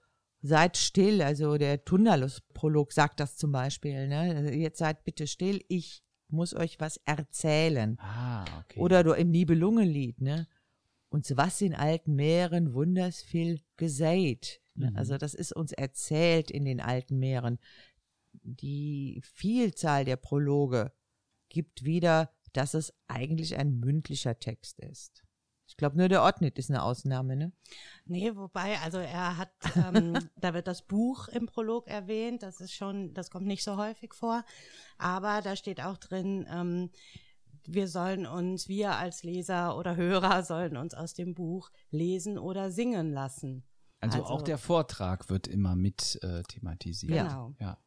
[0.42, 1.22] seid still.
[1.22, 4.08] Also der Tundalus-Prolog sagt das zum Beispiel.
[4.08, 4.54] Ne?
[4.54, 7.98] Jetzt seid bitte still, ich muss euch was erzählen.
[8.00, 8.80] Ah, okay.
[8.80, 10.48] Oder du im Nibelungenlied, ne?
[11.08, 14.60] Uns was in alten Meeren wunders viel gesät.
[14.74, 14.90] Ne?
[14.90, 14.96] Mhm.
[14.96, 17.58] Also das ist uns erzählt in den alten Meeren.
[18.32, 20.92] Die Vielzahl der Prologe
[21.48, 25.23] gibt wieder, dass es eigentlich ein mündlicher Text ist.
[25.66, 27.52] Ich glaube, nur der Ordnit ist eine Ausnahme, ne?
[28.04, 32.72] Nee, wobei, also er hat, ähm, da wird das Buch im Prolog erwähnt, das ist
[32.72, 34.44] schon, das kommt nicht so häufig vor,
[34.98, 36.90] aber da steht auch drin, ähm,
[37.66, 42.70] wir sollen uns, wir als Leser oder Hörer sollen uns aus dem Buch lesen oder
[42.70, 43.64] singen lassen.
[44.00, 47.14] also, also- auch der Vortrag wird immer mit äh, thematisiert.
[47.16, 47.22] Ja.
[47.28, 47.54] Genau.
[47.58, 47.78] Ja.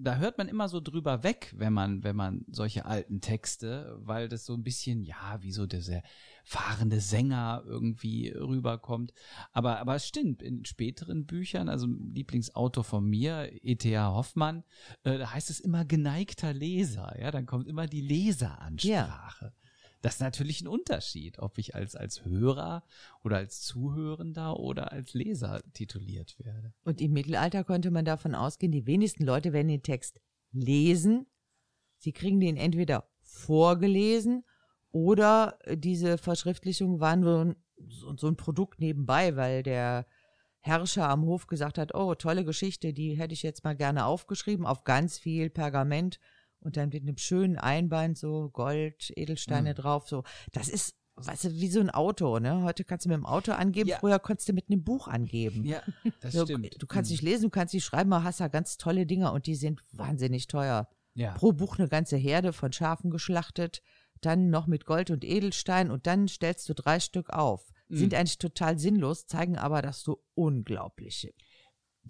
[0.00, 4.28] Da hört man immer so drüber weg, wenn man, wenn man solche alten Texte, weil
[4.28, 6.02] das so ein bisschen, ja, wie so der sehr
[6.44, 9.12] fahrende Sänger irgendwie rüberkommt.
[9.52, 14.12] Aber, aber es stimmt, in späteren Büchern, also ein Lieblingsautor von mir, E.T.A.
[14.12, 14.64] Hoffmann,
[15.02, 19.52] äh, da heißt es immer geneigter Leser, ja, dann kommt immer die Leseransprache.
[20.00, 22.84] Das ist natürlich ein Unterschied, ob ich als, als Hörer
[23.24, 26.72] oder als Zuhörender oder als Leser tituliert werde.
[26.84, 30.20] Und im Mittelalter konnte man davon ausgehen, die wenigsten Leute werden den Text
[30.52, 31.26] lesen.
[31.98, 34.44] Sie kriegen den entweder vorgelesen
[34.90, 37.56] oder diese Verschriftlichung war nur
[37.88, 40.06] so ein Produkt nebenbei, weil der
[40.60, 44.66] Herrscher am Hof gesagt hat, oh, tolle Geschichte, die hätte ich jetzt mal gerne aufgeschrieben
[44.66, 46.18] auf ganz viel Pergament
[46.60, 49.74] und dann mit einem schönen Einband so Gold, Edelsteine Mhm.
[49.76, 50.24] drauf, so.
[50.52, 52.62] Das ist, weißt du, wie so ein Auto, ne?
[52.62, 53.98] Heute kannst du mit dem Auto angeben, Ja.
[53.98, 55.64] früher konntest du mit einem Buch angeben.
[55.64, 55.82] Ja,
[56.20, 56.80] das So, stimmt.
[56.80, 57.14] Du kannst Mhm.
[57.14, 59.82] nicht lesen, du kannst nicht schreiben, aber hast da ganz tolle Dinger und die sind
[59.92, 60.88] wahnsinnig teuer.
[61.14, 61.32] Ja.
[61.34, 63.82] Pro Buch eine ganze Herde von Schafen geschlachtet,
[64.20, 67.70] dann noch mit Gold und Edelstein und dann stellst du drei Stück auf.
[67.88, 68.18] Sind Mhm.
[68.18, 71.32] eigentlich total sinnlos, zeigen aber, dass du unglaubliche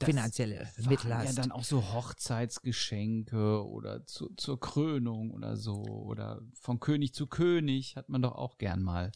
[0.07, 1.39] finanzielle waren Mittel ja hast.
[1.39, 7.97] dann auch so Hochzeitsgeschenke oder zu, zur Krönung oder so oder von König zu König
[7.97, 9.13] hat man doch auch gern mal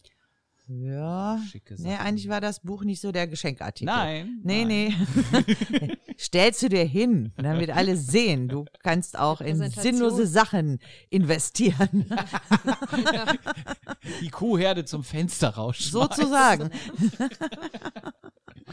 [0.67, 1.39] ja.
[1.51, 2.05] schicke Nee, Sachen.
[2.05, 3.93] eigentlich war das Buch nicht so der Geschenkartikel.
[3.93, 4.39] Nein.
[4.43, 5.07] Nee, nein.
[5.71, 5.97] nee.
[6.17, 12.05] Stellst du dir hin, damit alle sehen, du kannst auch in sinnlose Sachen investieren.
[14.21, 16.01] Die Kuhherde zum Fenster rausschmeißen.
[16.01, 16.69] Sozusagen.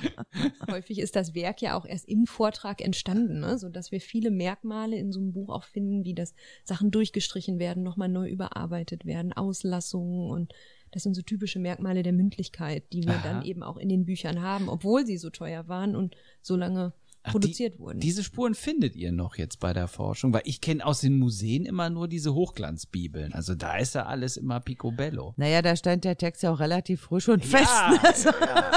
[0.70, 3.58] Häufig ist das Werk ja auch erst im Vortrag entstanden, ne?
[3.58, 7.82] sodass wir viele Merkmale in so einem Buch auch finden, wie das Sachen durchgestrichen werden,
[7.82, 10.52] nochmal neu überarbeitet werden, Auslassungen und
[10.92, 13.22] das sind so typische Merkmale der Mündlichkeit, die wir Aha.
[13.22, 16.92] dann eben auch in den Büchern haben, obwohl sie so teuer waren und so lange
[17.22, 18.00] Ach, produziert die, wurden.
[18.00, 21.66] Diese Spuren findet ihr noch jetzt bei der Forschung, weil ich kenne aus den Museen
[21.66, 23.32] immer nur diese Hochglanzbibeln.
[23.34, 25.34] Also da ist ja alles immer picobello.
[25.36, 27.70] Naja, da stand der Text ja auch relativ frisch und fest.
[27.90, 28.00] ne?
[28.24, 28.72] Ja, ja,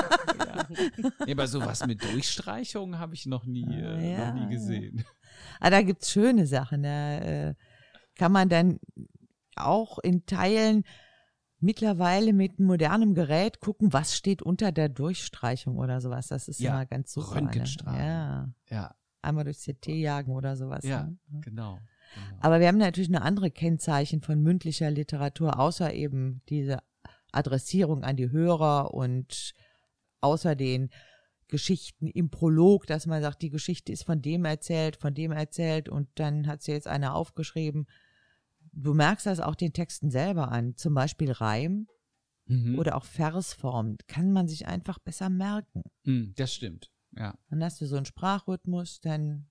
[0.45, 1.11] ja.
[1.25, 4.33] Nee, aber sowas mit Durchstreichungen habe ich noch nie, Ah, äh, ja.
[4.33, 5.03] noch nie gesehen.
[5.59, 6.83] Aber da gibt's schöne Sachen.
[6.83, 7.55] Da äh,
[8.15, 8.79] kann man dann
[9.55, 10.83] auch in Teilen
[11.63, 16.27] mittlerweile mit modernem Gerät gucken, was steht unter der Durchstreichung oder sowas.
[16.27, 17.35] Das ist Ja, immer ganz super.
[17.35, 17.41] Ne?
[17.41, 17.99] Röntgenstrahlen.
[18.05, 20.83] Ja, Ja, einmal durchs CT jagen oder sowas.
[20.83, 21.17] ja, ne?
[21.41, 21.79] genau.
[22.13, 22.37] genau.
[22.41, 26.79] Aber wir haben natürlich eine andere Kennzeichen von mündlicher Literatur, außer eben diese
[27.31, 29.53] Adressierung an die Hörer und
[30.21, 30.89] außer den
[31.47, 35.87] Geschichten im Prolog, dass man sagt, die Geschichte ist von dem erzählt, von dem erzählt
[35.89, 37.87] und dann hat sie jetzt einer aufgeschrieben.
[38.75, 41.87] Du merkst das auch den Texten selber an, zum Beispiel Reim
[42.45, 42.77] Mhm.
[42.77, 45.81] oder auch Versform, kann man sich einfach besser merken.
[46.03, 46.91] Mhm, das stimmt.
[47.15, 47.37] Ja.
[47.49, 49.49] Dann hast du so einen Sprachrhythmus, dann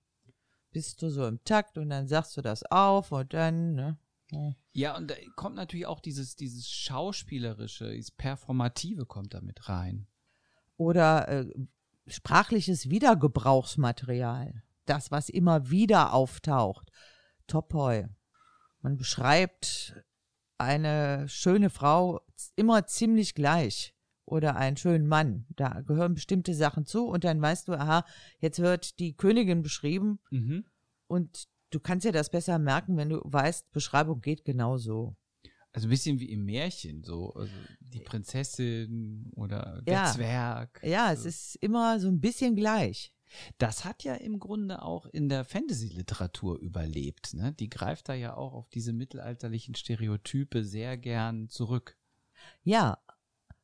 [0.71, 3.97] bist du so im Takt und dann sagst du das auf und dann, ne?
[4.31, 4.55] Ja.
[4.73, 10.07] Ja, und da kommt natürlich auch dieses, dieses Schauspielerische, dieses Performative kommt da mit rein.
[10.77, 11.45] oder äh,
[12.07, 14.63] sprachliches Wiedergebrauchsmaterial.
[14.85, 16.91] Das, was immer wieder auftaucht.
[17.47, 18.05] Topoi.
[18.83, 19.95] Man beschreibt
[20.59, 22.21] eine schöne Frau
[22.55, 23.95] immer ziemlich gleich.
[24.25, 25.45] Oder einen schönen Mann.
[25.49, 28.05] Da gehören bestimmte Sachen zu und dann weißt du, aha,
[28.39, 30.63] jetzt wird die Königin beschrieben Mhm.
[31.07, 35.17] und du kannst dir das besser merken, wenn du weißt, Beschreibung geht genau so.
[35.73, 40.05] Also ein bisschen wie im Märchen, so also die Prinzessin oder der Ja.
[40.05, 40.79] Zwerg.
[40.83, 41.27] Ja, es So.
[41.29, 43.13] ist immer so ein bisschen gleich.
[43.57, 47.33] Das hat ja im Grunde auch in der Fantasy-Literatur überlebt.
[47.33, 47.53] Ne?
[47.53, 51.97] Die greift da ja auch auf diese mittelalterlichen Stereotype sehr gern zurück.
[52.63, 52.97] Ja,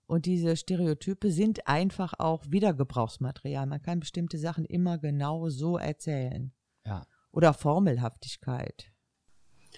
[0.09, 3.67] und diese Stereotype sind einfach auch Wiedergebrauchsmaterial.
[3.67, 6.51] Man kann bestimmte Sachen immer genau so erzählen.
[6.83, 7.05] Ja.
[7.31, 8.91] Oder Formelhaftigkeit.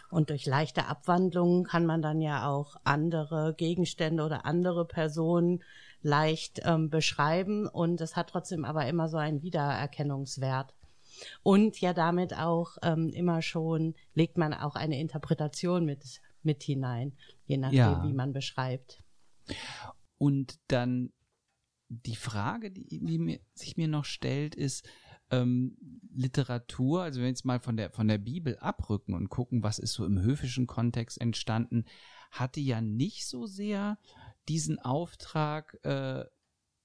[0.09, 5.63] Und durch leichte Abwandlungen kann man dann ja auch andere Gegenstände oder andere Personen
[6.01, 10.73] leicht ähm, beschreiben und es hat trotzdem aber immer so einen Wiedererkennungswert.
[11.43, 17.13] Und ja damit auch ähm, immer schon legt man auch eine Interpretation mit, mit hinein,
[17.45, 18.03] je nachdem, Ja.
[18.03, 19.03] wie man beschreibt.
[20.17, 21.11] Und dann
[21.89, 24.87] die Frage, die, die mir, sich mir noch stellt, ist
[25.29, 25.77] ähm,
[26.13, 29.79] Literatur, also wenn wir jetzt mal von der, von der Bibel abrücken und gucken, was
[29.79, 31.85] ist so im höfischen Kontext entstanden,
[32.31, 33.97] hatte ja nicht so sehr
[34.47, 36.25] diesen Auftrag, äh,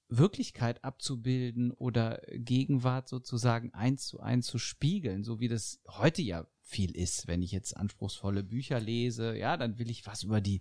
[0.09, 6.47] Wirklichkeit abzubilden oder Gegenwart sozusagen eins zu eins zu spiegeln, so wie das heute ja
[6.67, 7.27] viel ist.
[7.27, 10.59] Wenn ich jetzt anspruchsvolle Bücher lese, ja, dann will ich was über die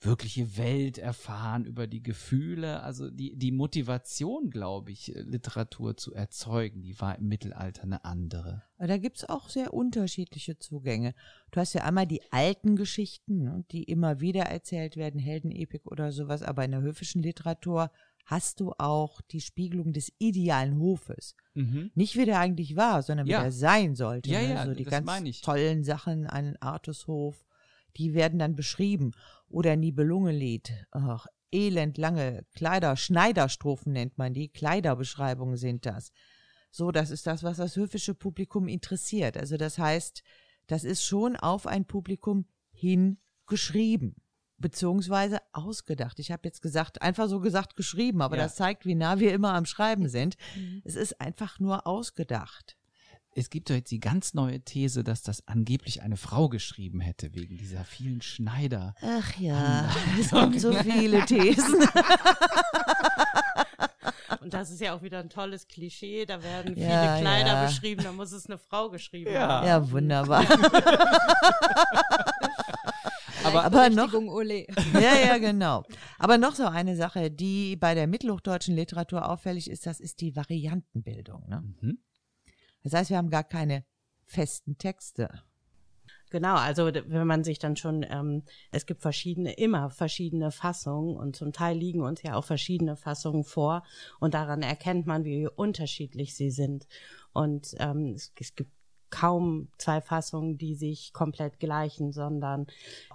[0.00, 2.82] wirkliche Welt erfahren, über die Gefühle.
[2.82, 8.62] Also die, die Motivation, glaube ich, Literatur zu erzeugen, die war im Mittelalter eine andere.
[8.78, 11.14] Da gibt's auch sehr unterschiedliche Zugänge.
[11.50, 16.12] Du hast ja einmal die alten Geschichten, ne, die immer wieder erzählt werden, Heldenepik oder
[16.12, 17.90] sowas, aber in der höfischen Literatur
[18.28, 21.34] hast du auch die Spiegelung des idealen Hofes.
[21.54, 21.90] Mhm.
[21.94, 23.40] Nicht wie der eigentlich war, sondern wie Ja.
[23.40, 24.30] der sein sollte.
[24.30, 24.50] Ja, ne?
[24.50, 27.46] ja, so die ganz tollen Sachen an Artushof,
[27.96, 29.12] die werden dann beschrieben.
[29.48, 36.12] Oder Nibelungenlied, ach, elendlange Kleider, Schneiderstrophen nennt man die, Kleiderbeschreibungen sind das.
[36.70, 39.38] So, das ist das, was das höfische Publikum interessiert.
[39.38, 40.22] Also das heißt,
[40.66, 44.16] das ist schon auf ein Publikum hingeschrieben
[44.58, 46.18] beziehungsweise ausgedacht.
[46.18, 48.42] Ich habe jetzt gesagt, einfach so gesagt geschrieben, aber Ja.
[48.44, 50.36] das zeigt, wie nah wir immer am Schreiben sind.
[50.84, 52.76] Es ist einfach nur ausgedacht.
[53.34, 57.34] Es gibt doch jetzt die ganz neue These, dass das angeblich eine Frau geschrieben hätte,
[57.34, 58.94] wegen dieser vielen Schneider.
[59.00, 61.76] Ach ja, es gibt so viele Thesen.
[64.40, 67.66] Und das ist ja auch wieder ein tolles Klischee, da werden viele Ja, Kleider ja.
[67.66, 69.46] beschrieben, da muss es eine Frau geschrieben Ja.
[69.48, 69.66] haben.
[69.66, 70.42] Ja, wunderbar.
[73.48, 74.66] Aber- aber noch, Ole.
[74.94, 75.84] ja, ja, genau.
[76.18, 80.34] Aber noch so eine Sache, die bei der mittelhochdeutschen Literatur auffällig ist, das ist die
[80.36, 81.48] Variantenbildung.
[81.48, 81.62] Ne?
[81.80, 81.98] Mhm.
[82.82, 83.84] Das heißt, wir haben gar keine
[84.24, 85.42] festen Texte.
[86.30, 91.36] Genau, also wenn man sich dann schon, ähm, es gibt verschiedene, immer verschiedene Fassungen und
[91.36, 93.82] zum Teil liegen uns ja auch verschiedene Fassungen vor
[94.20, 96.86] und daran erkennt man, wie unterschiedlich sie sind.
[97.32, 98.70] Und ähm, es, es gibt
[99.10, 102.66] kaum zwei Fassungen, die sich komplett gleichen, sondern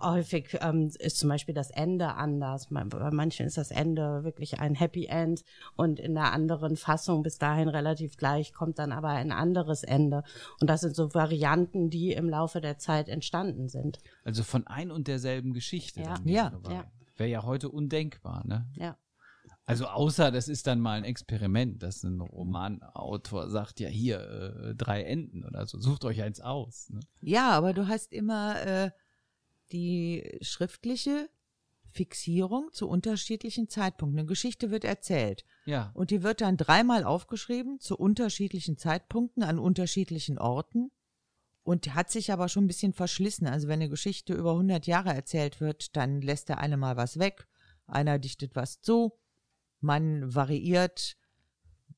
[0.01, 2.67] häufig ähm, ist zum Beispiel das Ende anders.
[2.69, 5.43] Bei manchen ist das Ende wirklich ein Happy End
[5.75, 10.23] und in der anderen Fassung bis dahin relativ gleich kommt dann aber ein anderes Ende.
[10.59, 13.99] Und das sind so Varianten, die im Laufe der Zeit entstanden sind.
[14.23, 16.01] Also von ein und derselben Geschichte.
[16.01, 16.15] Ja.
[16.15, 16.53] dann Ja.
[16.69, 16.85] Ja.
[17.15, 18.65] Wäre ja heute undenkbar, ne?
[18.75, 18.97] Ja.
[19.65, 24.75] Also außer das ist dann mal ein Experiment, dass ein Romanautor sagt, ja hier äh,
[24.75, 26.89] drei Enden oder so, sucht euch eins aus.
[26.89, 26.99] Ne?
[27.21, 28.91] Ja, aber du hast immer äh,
[29.71, 31.29] die schriftliche
[31.91, 34.19] Fixierung zu unterschiedlichen Zeitpunkten.
[34.19, 39.59] Eine Geschichte wird erzählt Ja, und die wird dann dreimal aufgeschrieben zu unterschiedlichen Zeitpunkten an
[39.59, 40.91] unterschiedlichen Orten.
[41.65, 43.47] und hat sich aber schon ein bisschen verschlissen.
[43.47, 47.17] Also wenn eine Geschichte über 100 Jahre erzählt wird, dann lässt der eine mal was
[47.19, 47.47] weg,
[47.87, 49.13] einer dichtet was zu,
[49.83, 51.17] man variiert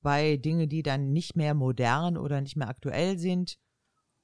[0.02, 3.58] bei Dingen, die dann nicht mehr modern oder nicht mehr aktuell sind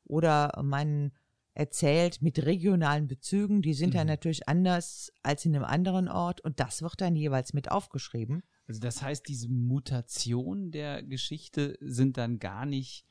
[0.03, 1.11] oder man
[1.53, 3.97] erzählt mit regionalen Bezügen, die sind Mhm.
[3.97, 8.43] dann natürlich anders als in einem anderen Ort und das wird dann jeweils mit aufgeschrieben.
[8.67, 13.05] Also das heißt, diese Mutationen der Geschichte sind dann gar nicht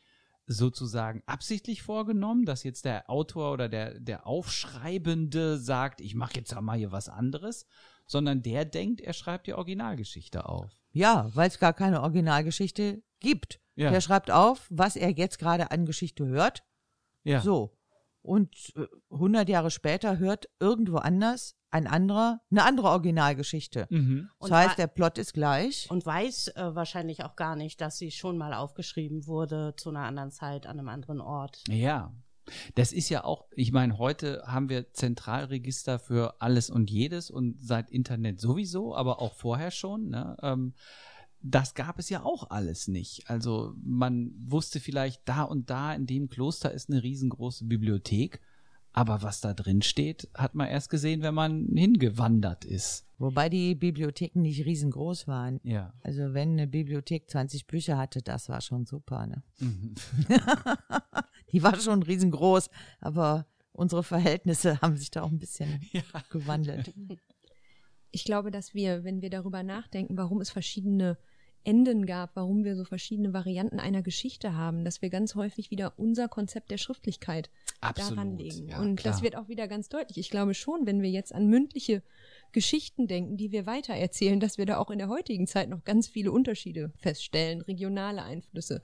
[0.47, 6.59] sozusagen absichtlich vorgenommen, dass jetzt der Autor oder der, der Aufschreibende sagt, ich mache jetzt
[6.61, 7.67] mal hier was anderes,
[8.11, 10.69] sondern der denkt, er schreibt die Originalgeschichte auf.
[10.91, 13.61] Ja, weil es gar keine Originalgeschichte gibt.
[13.77, 13.91] Ja.
[13.91, 16.65] Der schreibt auf, was er jetzt gerade an Geschichte hört.
[17.23, 17.41] Ja.
[17.41, 17.79] So.
[18.21, 23.87] Und äh, 100 Jahre später hört irgendwo anders ein anderer eine andere Originalgeschichte.
[23.91, 24.29] Mhm.
[24.41, 25.89] Das Und heißt, der Plot ist gleich.
[25.89, 30.03] Und weiß äh, wahrscheinlich auch gar nicht, dass sie schon mal aufgeschrieben wurde zu einer
[30.03, 31.63] anderen Zeit an einem anderen Ort.
[31.69, 32.13] Ja.
[32.75, 37.57] Das ist ja auch, ich meine, heute haben wir Zentralregister für alles und jedes und
[37.61, 40.09] seit Internet sowieso, aber auch vorher schon.
[40.09, 40.37] Ne?
[40.43, 40.75] Ähm,
[41.43, 43.29] das gab es ja auch alles nicht.
[43.29, 48.41] Also man wusste vielleicht, da und da in dem Kloster ist eine riesengroße Bibliothek,
[48.93, 53.07] aber was da drin steht, hat man erst gesehen, wenn man hingewandert ist.
[53.19, 55.61] Wobei die Bibliotheken nicht riesengroß waren.
[55.63, 55.93] Ja.
[56.03, 59.27] Also wenn eine Bibliothek 20 Bücher hatte, das war schon super.
[59.27, 59.43] Ne?
[59.61, 59.95] Mhm.
[61.53, 62.71] Die war schon riesengroß,
[63.01, 66.03] aber unsere Verhältnisse haben sich da auch ein bisschen Ja.
[66.31, 66.93] gewandelt.
[68.11, 71.17] Ich glaube, dass wir, wenn wir darüber nachdenken, warum es verschiedene
[71.63, 75.93] Enden gab, warum wir so verschiedene Varianten einer Geschichte haben, dass wir ganz häufig wieder
[75.99, 77.51] unser Konzept der Schriftlichkeit
[77.83, 78.17] Absolut.
[78.17, 78.69] daran legen.
[78.69, 79.13] Ja, und klar.
[79.13, 80.17] das wird auch wieder ganz deutlich.
[80.17, 82.03] Ich glaube schon, wenn wir jetzt an mündliche
[82.53, 86.09] Geschichten denken, die wir weitererzählen, dass wir da auch in der heutigen Zeit noch ganz
[86.09, 88.83] viele Unterschiede feststellen, regionale Einflüsse,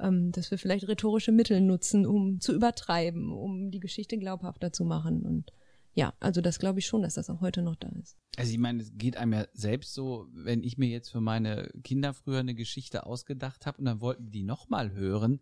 [0.00, 4.84] ähm, dass wir vielleicht rhetorische Mittel nutzen, um zu übertreiben, um die Geschichte glaubhafter zu
[4.84, 5.22] machen.
[5.22, 5.52] Und
[5.94, 8.16] ja, also das glaube ich schon, dass das auch heute noch da ist.
[8.36, 11.70] Also ich meine, es geht einem ja selbst so, wenn ich mir jetzt für meine
[11.82, 15.40] Kinder früher eine Geschichte ausgedacht habe und dann wollten die nochmal hören,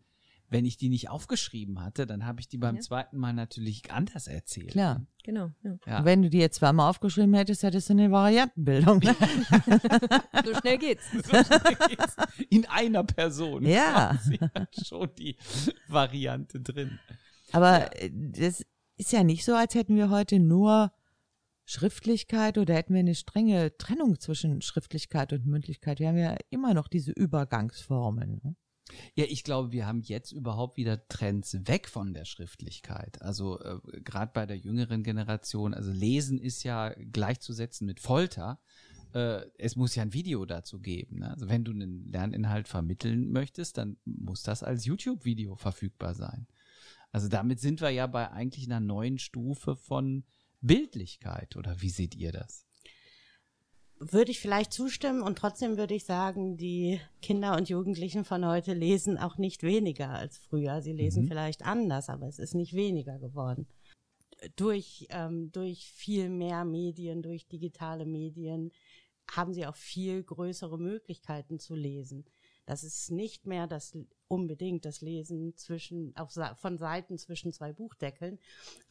[0.51, 2.81] wenn ich die nicht aufgeschrieben hatte, dann habe ich die beim Ja.
[2.83, 4.71] zweiten Mal natürlich anders erzählt.
[4.73, 5.05] Klar.
[5.25, 5.51] Genau.
[5.63, 5.79] Ja.
[5.87, 6.05] Ja.
[6.05, 9.01] Wenn du die jetzt zweimal aufgeschrieben hättest, hättest du eine Variantenbildung.
[9.05, 9.81] Ne?
[10.45, 11.05] So schnell geht's.
[12.51, 13.65] In einer Person.
[13.67, 14.19] Ja.
[14.87, 15.37] schon die
[15.89, 16.99] Variante drin.
[17.53, 18.65] Aber äh, das
[18.97, 20.93] ist ja nicht so, als hätten wir heute nur
[21.65, 25.99] Schriftlichkeit oder hätten wir eine strenge Trennung zwischen Schriftlichkeit und Mündlichkeit.
[25.99, 28.41] Wir haben ja immer noch diese Übergangsformen.
[28.45, 28.57] Ne?
[29.15, 33.23] Ja, ich glaube, wir haben jetzt überhaupt wieder Trends weg von der Schriftlichkeit.
[33.23, 38.61] Also äh, gerade bei der jüngeren Generation, also Lesen ist ja gleichzusetzen mit Folter.
[39.13, 41.21] Äh, es muss ja ein Video dazu geben.
[41.21, 41.31] Ne?
[41.31, 46.47] Also wenn du einen Lerninhalt vermitteln möchtest, dann muss das als YouTube-Video verfügbar sein.
[47.13, 50.25] Also damit sind wir ja bei eigentlich einer neuen Stufe von
[50.61, 51.57] Bildlichkeit.
[51.57, 52.67] Oder wie seht ihr das?
[53.99, 58.75] Würde ich vielleicht zustimmen und trotzdem würde ich sagen, die Kinder und Jugendlichen von heute
[58.75, 60.83] lesen auch nicht weniger als früher.
[60.83, 61.29] Sie lesen Mhm.
[61.29, 63.67] vielleicht anders, aber es ist nicht weniger geworden.
[64.57, 68.73] Durch, ähm, durch viel mehr Medien, durch digitale Medien
[69.31, 72.25] haben sie auch viel größere Möglichkeiten zu lesen.
[72.67, 73.97] Das ist nicht mehr das
[74.29, 78.39] unbedingt das Lesen zwischen auf, von Seiten zwischen zwei Buchdeckeln,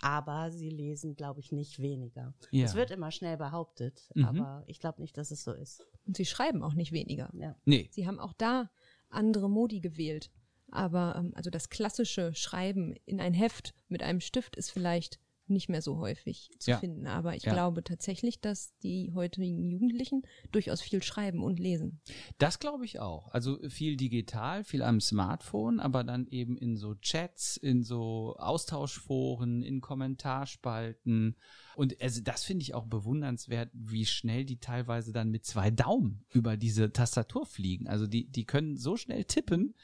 [0.01, 2.33] aber sie lesen, glaube ich, nicht weniger.
[2.51, 2.65] Ja.
[2.65, 4.25] Es wird immer schnell behauptet, Mhm.
[4.25, 5.85] aber ich glaube nicht, dass es so ist.
[6.05, 7.31] Und sie schreiben auch nicht weniger.
[7.33, 7.55] Ja.
[7.65, 7.89] Nee.
[7.91, 8.69] Sie haben auch da
[9.09, 10.29] andere Modi gewählt.
[10.71, 15.69] Aber ähm, also das klassische Schreiben in ein Heft mit einem Stift ist vielleicht nicht
[15.69, 16.77] mehr so häufig zu Ja.
[16.77, 17.05] finden.
[17.07, 17.53] Aber ich Ja.
[17.53, 21.99] glaube tatsächlich, dass die heutigen Jugendlichen durchaus viel schreiben und lesen.
[22.37, 23.27] Das glaube ich auch.
[23.29, 29.61] Also viel digital, viel am Smartphone, aber dann eben in so Chats, in so Austauschforen,
[29.63, 31.35] in Kommentarspalten.
[31.75, 36.25] Und also das finde ich auch bewundernswert, wie schnell die teilweise dann mit zwei Daumen
[36.31, 37.87] über diese Tastatur fliegen.
[37.87, 39.75] Also die, die können so schnell tippen,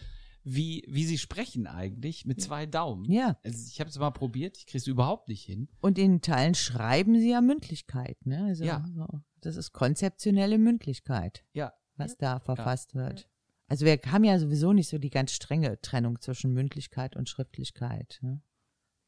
[0.52, 3.06] wie, wie sie sprechen eigentlich, mit zwei Daumen.
[3.12, 3.38] Ja.
[3.44, 5.70] Also ich habe es mal probiert, ich kriege es überhaupt nicht hin.
[5.82, 8.26] Und in Teilen schreiben sie ja Mündlichkeit.
[8.26, 8.46] Ne?
[8.46, 8.84] Also, Ja.
[8.96, 9.06] so,
[9.42, 13.30] das ist konzeptionelle Mündlichkeit, Ja, was da verfasst wird.
[13.68, 18.18] Also wir haben ja sowieso nicht so die ganz strenge Trennung zwischen Mündlichkeit und Schriftlichkeit.
[18.22, 18.42] Ne?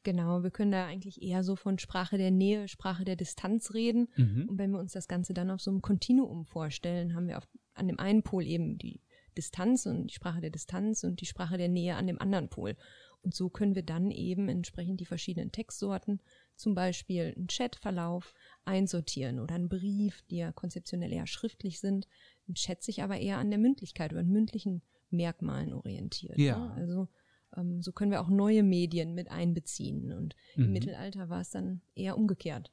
[0.04, 4.08] Genau, wir können da eigentlich eher so von Sprache der Nähe, Sprache der Distanz reden.
[4.16, 4.48] Mhm.
[4.48, 7.48] Und wenn wir uns das Ganze dann auf so einem Kontinuum vorstellen, haben wir auf,
[7.74, 9.00] an dem einen Pol eben die
[9.36, 12.76] Distanz und die Sprache der Distanz und die Sprache der Nähe an dem anderen Pol.
[13.22, 16.20] Und so können wir dann eben entsprechend die verschiedenen Textsorten,
[16.56, 22.08] zum Beispiel einen Chatverlauf, einsortieren oder einen Brief, die ja konzeptionell eher schriftlich sind,
[22.48, 26.36] ein Chat sich aber eher an der Mündlichkeit oder an mündlichen Merkmalen orientiert.
[26.38, 26.58] Ja.
[26.58, 26.72] Ne?
[26.74, 27.08] Also
[27.56, 30.12] ähm, so können wir auch neue Medien mit einbeziehen.
[30.12, 30.64] Und Mhm.
[30.64, 32.72] im Mittelalter war es dann eher umgekehrt.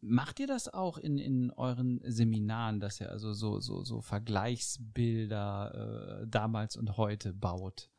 [0.00, 6.22] Macht ihr das auch in, in euren Seminaren, dass ihr also so, so, so Vergleichsbilder
[6.22, 7.90] äh, damals und heute baut,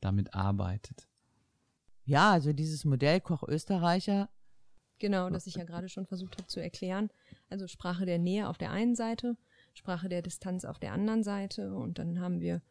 [0.00, 1.08] damit arbeitet?
[2.04, 4.30] Ja, also dieses Modell Koch Österreicher,
[4.98, 7.10] Genau, das ich ja gerade schon versucht habe zu erklären.
[7.48, 9.36] Also Sprache der Nähe auf der einen Seite,
[9.74, 12.62] Sprache der Distanz auf der anderen Seite und dann haben wir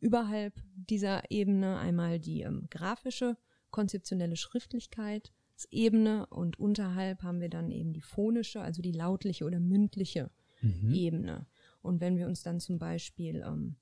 [0.00, 3.36] überhalb dieser Ebene einmal die ähm, grafische,
[3.70, 4.36] konzeptionelle
[5.56, 10.30] Schriftlichkeitsebene und unterhalb haben wir dann eben die phonische, also die lautliche oder mündliche
[10.62, 10.94] Mhm.
[10.94, 11.46] Ebene.
[11.82, 13.76] Und wenn wir uns dann zum Beispiel ähm,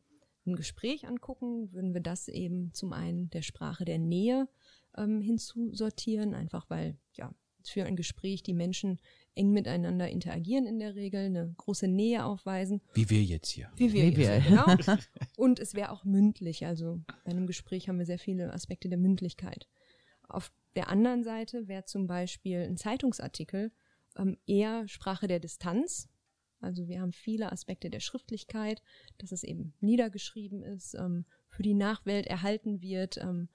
[0.45, 4.49] ein Gespräch angucken, würden wir das eben zum einen der Sprache der Nähe
[4.97, 8.99] ähm, hinzusortieren, einfach weil ja für ein Gespräch die Menschen
[9.37, 13.71] eng miteinander interagieren in der Regel, eine große Nähe aufweisen, Wie wir jetzt hier.
[13.77, 14.35] wie wir, Wie wir.
[14.39, 14.67] jetzt, genau.
[15.37, 18.99] Und es wäre auch mündlich, also bei einem Gespräch haben wir sehr viele Aspekte der
[18.99, 19.69] Mündlichkeit.
[20.29, 23.73] Auf der anderen Seite wäre zum Beispiel ein Zeitungsartikel
[24.17, 26.09] ähm, eher Sprache der Distanz.
[26.61, 28.83] Also wir haben viele Aspekte der Schriftlichkeit,
[29.19, 33.19] dass es eben niedergeschrieben ist, ähm, für die Nachwelt erhalten wird.
[33.19, 33.49] Ähm,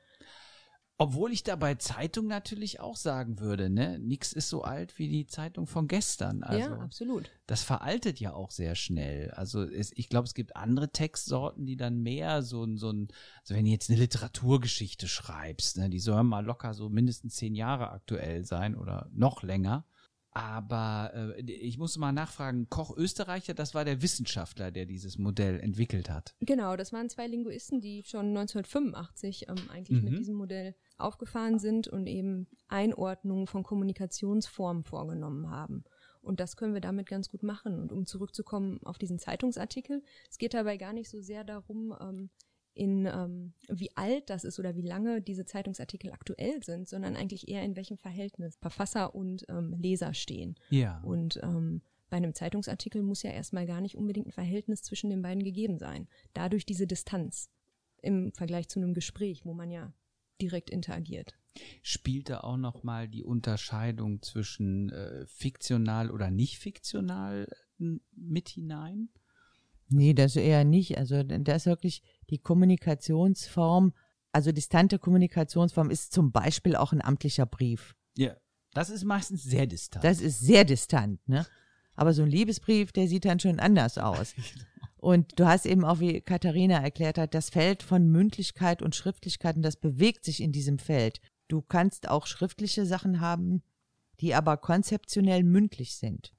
[1.02, 5.08] Obwohl ich da bei Zeitung natürlich auch sagen würde, ne, nix ist so alt wie
[5.08, 6.44] die Zeitung von gestern.
[6.44, 7.32] Also ja, absolut.
[7.48, 9.32] das veraltet ja auch sehr schnell.
[9.32, 13.08] Also es, ich glaube, es gibt andere Textsorten, die dann mehr so ein, so ein,
[13.44, 17.56] also wenn du jetzt eine Literaturgeschichte schreibst, ne, die soll mal locker so mindestens zehn
[17.56, 19.86] Jahre aktuell sein oder noch länger.
[20.32, 25.60] Aber äh, ich musste mal nachfragen, Koch Österreicher, das war der Wissenschaftler, der dieses Modell
[25.60, 26.36] entwickelt hat.
[26.42, 30.10] Genau, das waren zwei Linguisten, die schon 1985 ähm, eigentlich Mhm.
[30.10, 35.84] mit diesem Modell aufgefahren sind und eben Einordnungen von Kommunikationsformen vorgenommen haben.
[36.22, 37.80] Und das können wir damit ganz gut machen.
[37.80, 42.30] Und um zurückzukommen auf diesen Zeitungsartikel, es geht dabei gar nicht so sehr darum, ähm,
[42.80, 47.50] in ähm, wie alt das ist oder wie lange diese Zeitungsartikel aktuell sind, sondern eigentlich
[47.50, 50.56] eher in welchem Verhältnis Verfasser und ähm, Leser stehen.
[50.70, 51.02] Ja.
[51.02, 55.22] Und ähm, bei einem Zeitungsartikel muss ja erstmal gar nicht unbedingt ein Verhältnis zwischen den
[55.22, 56.08] beiden gegeben sein.
[56.34, 57.50] Dadurch diese Distanz
[58.02, 59.94] im Vergleich zu einem Gespräch, wo man ja
[60.42, 61.38] direkt interagiert.
[61.82, 67.46] Spielt da auch noch mal die Unterscheidung zwischen äh, fiktional oder nicht fiktional
[67.78, 69.10] mit hinein?
[69.90, 70.98] Nee, das eher nicht.
[70.98, 73.94] Also da ist wirklich die Kommunikationsform,
[74.32, 77.96] also distante Kommunikationsform ist zum Beispiel auch ein amtlicher Brief.
[78.16, 78.36] Ja.
[78.74, 80.04] Das ist meistens sehr distant.
[80.06, 81.46] Das ist sehr distant, ne?
[81.96, 84.34] Aber so ein Liebesbrief, der sieht dann schon anders aus.
[84.98, 89.56] Und du hast eben auch, wie Katharina erklärt hat, das Feld von Mündlichkeit und Schriftlichkeit
[89.56, 91.22] und das bewegt sich in diesem Feld.
[91.48, 93.64] Du kannst auch schriftliche Sachen haben,
[94.20, 96.34] die aber konzeptionell mündlich sind.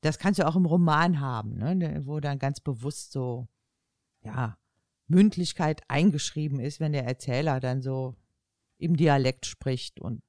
[0.00, 2.02] Das kannst du auch im Roman haben, ne?
[2.04, 3.46] wo dann ganz bewusst so,
[4.22, 4.58] ja,
[5.10, 8.16] Mündlichkeit eingeschrieben ist, wenn der Erzähler dann so
[8.78, 10.22] im Dialekt spricht und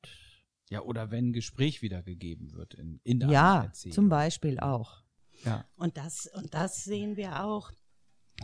[0.69, 3.93] ja, oder wenn ein Gespräch wiedergegeben wird in, in der ja, Erzählung.
[3.93, 5.03] zum Beispiel auch.
[5.43, 5.65] Ja.
[5.75, 7.71] Und das, und das sehen wir auch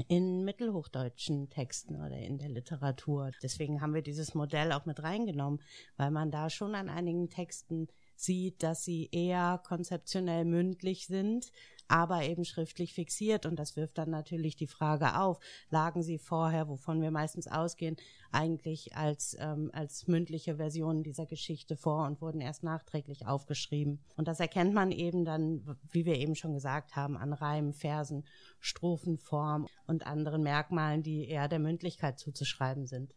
[0.09, 3.31] in mittelhochdeutschen Texten oder in der Literatur.
[3.41, 5.61] Deswegen haben wir dieses Modell auch mit reingenommen,
[5.95, 11.51] weil man da schon an einigen Texten sieht, dass sie eher konzeptionell mündlich sind,
[11.87, 13.45] aber eben schriftlich fixiert.
[13.45, 17.97] Und das wirft dann natürlich die Frage auf, lagen sie vorher, wovon wir meistens ausgehen,
[18.31, 23.99] eigentlich als, ähm, als mündliche Versionen dieser Geschichte vor und wurden erst nachträglich aufgeschrieben.
[24.15, 28.25] Und das erkennt man eben dann, wie wir eben schon gesagt haben, an Reimen, Versen,
[28.59, 33.13] Strophenform und anderen Merkmalen, die eher der Mündlichkeit zuzuschreiben sind.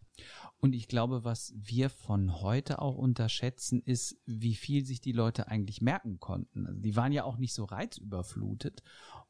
[0.58, 5.48] Und ich glaube, was wir von heute auch unterschätzen, ist, wie viel sich die Leute
[5.48, 6.66] eigentlich merken konnten.
[6.66, 8.82] Also die waren ja auch nicht so reizüberflutet.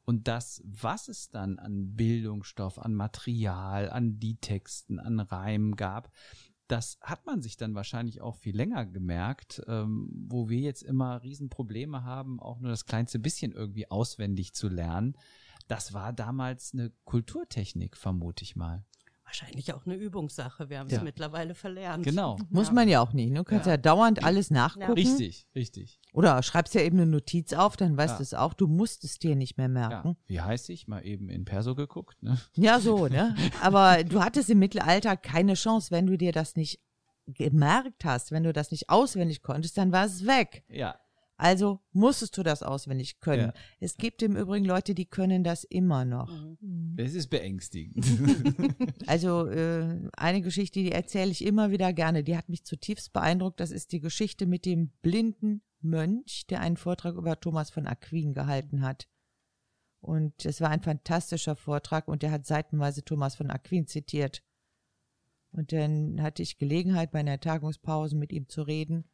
[0.05, 6.11] Und das, was es dann an Bildungsstoff, an Material, an die Texten, an Reimen gab,
[6.67, 11.21] das hat man sich dann wahrscheinlich auch viel länger gemerkt, ähm, wo wir jetzt immer
[11.21, 15.17] Riesenprobleme haben, auch nur das kleinste bisschen irgendwie auswendig zu lernen.
[15.67, 18.85] Das war damals eine Kulturtechnik, vermute ich mal.
[19.31, 20.69] Wahrscheinlich auch eine Übungssache.
[20.69, 21.03] Wir haben es Ja.
[21.03, 22.03] mittlerweile verlernt.
[22.03, 22.37] Genau.
[22.49, 23.33] Muss man ja auch nicht.
[23.35, 23.77] Du kannst ja, Ja.
[23.77, 24.91] dauernd alles nachgucken.
[24.91, 26.01] Richtig, richtig.
[26.11, 28.17] Oder schreibst ja eben eine Notiz auf, dann weißt Ja.
[28.17, 28.53] du es auch.
[28.53, 29.71] Du musst es dir nicht mehr Ja.
[29.87, 30.17] merken.
[30.27, 30.89] Wie heißt ich?
[30.89, 32.21] Mal eben in Perso geguckt.
[32.21, 32.37] Ne?
[32.55, 33.33] Ja, so, ne?
[33.61, 36.81] Aber du hattest im Mittelalter keine Chance, wenn du dir das nicht
[37.27, 40.65] gemerkt hast, wenn du das nicht auswendig konntest, dann war es weg.
[40.67, 40.99] Ja.
[41.41, 43.47] Also musstest du das auswendig können.
[43.47, 43.53] Ja.
[43.79, 46.31] Es gibt im Übrigen Leute, die können das immer noch.
[46.97, 48.05] Es ist beängstigend.
[49.07, 53.59] Also äh, eine Geschichte, die erzähle ich immer wieder gerne, die hat mich zutiefst beeindruckt.
[53.59, 58.35] Das ist die Geschichte mit dem blinden Mönch, der einen Vortrag über Thomas von Aquin
[58.35, 59.07] gehalten hat.
[59.99, 64.43] Und es war ein fantastischer Vortrag und der hat seitenweise Thomas von Aquin zitiert.
[65.51, 69.05] Und dann hatte ich Gelegenheit, bei einer Tagungspause mit ihm zu reden.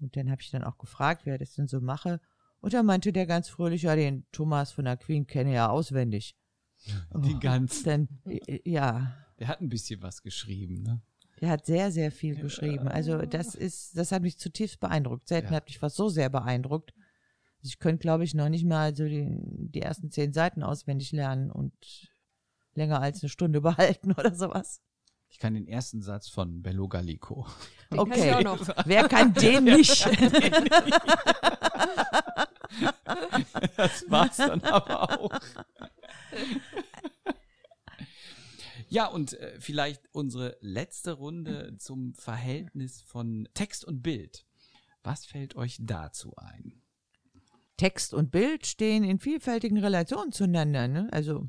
[0.00, 2.20] Und dann habe ich dann auch gefragt, wer das denn so mache.
[2.60, 6.36] Und da meinte der ganz fröhlich, ja, den Thomas von der Queen kenne ja auswendig.
[7.24, 7.84] Die Oh, ganzen.
[7.84, 8.08] Dann,
[8.46, 11.00] äh, ja, Der hat ein bisschen was geschrieben, ne?
[11.38, 12.88] er hat sehr, sehr viel geschrieben.
[12.88, 15.28] Also das ist, das hat mich zutiefst beeindruckt.
[15.28, 15.56] Selten Ja.
[15.56, 16.94] hat mich was so sehr beeindruckt.
[17.58, 19.26] Also ich könnte, glaube ich, noch nicht mal so die,
[19.70, 21.74] die ersten zehn Seiten auswendig lernen und
[22.74, 24.80] länger als eine Stunde behalten oder sowas.
[25.28, 27.46] Ich kann den ersten Satz von Bello Gallico.
[27.90, 28.34] Den kann ich Okay.
[28.34, 28.68] auch noch.
[28.86, 30.06] Wer kann den nicht?
[33.76, 35.30] Das war's dann aber auch.
[38.88, 44.44] Ja, und äh, vielleicht unsere letzte Runde zum Verhältnis von Text und Bild.
[45.02, 46.82] Was fällt euch dazu ein?
[47.76, 50.88] Text und Bild stehen in vielfältigen Relationen zueinander.
[50.88, 51.08] Ne?
[51.12, 51.48] Also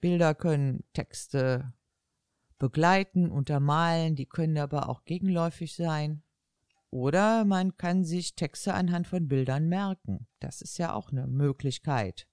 [0.00, 1.72] Bilder können Texte
[2.58, 6.22] begleiten, untermalen, die können aber auch gegenläufig sein.
[6.90, 10.26] Oder man kann sich Texte anhand von Bildern merken.
[10.38, 12.26] Das ist ja auch eine Möglichkeit.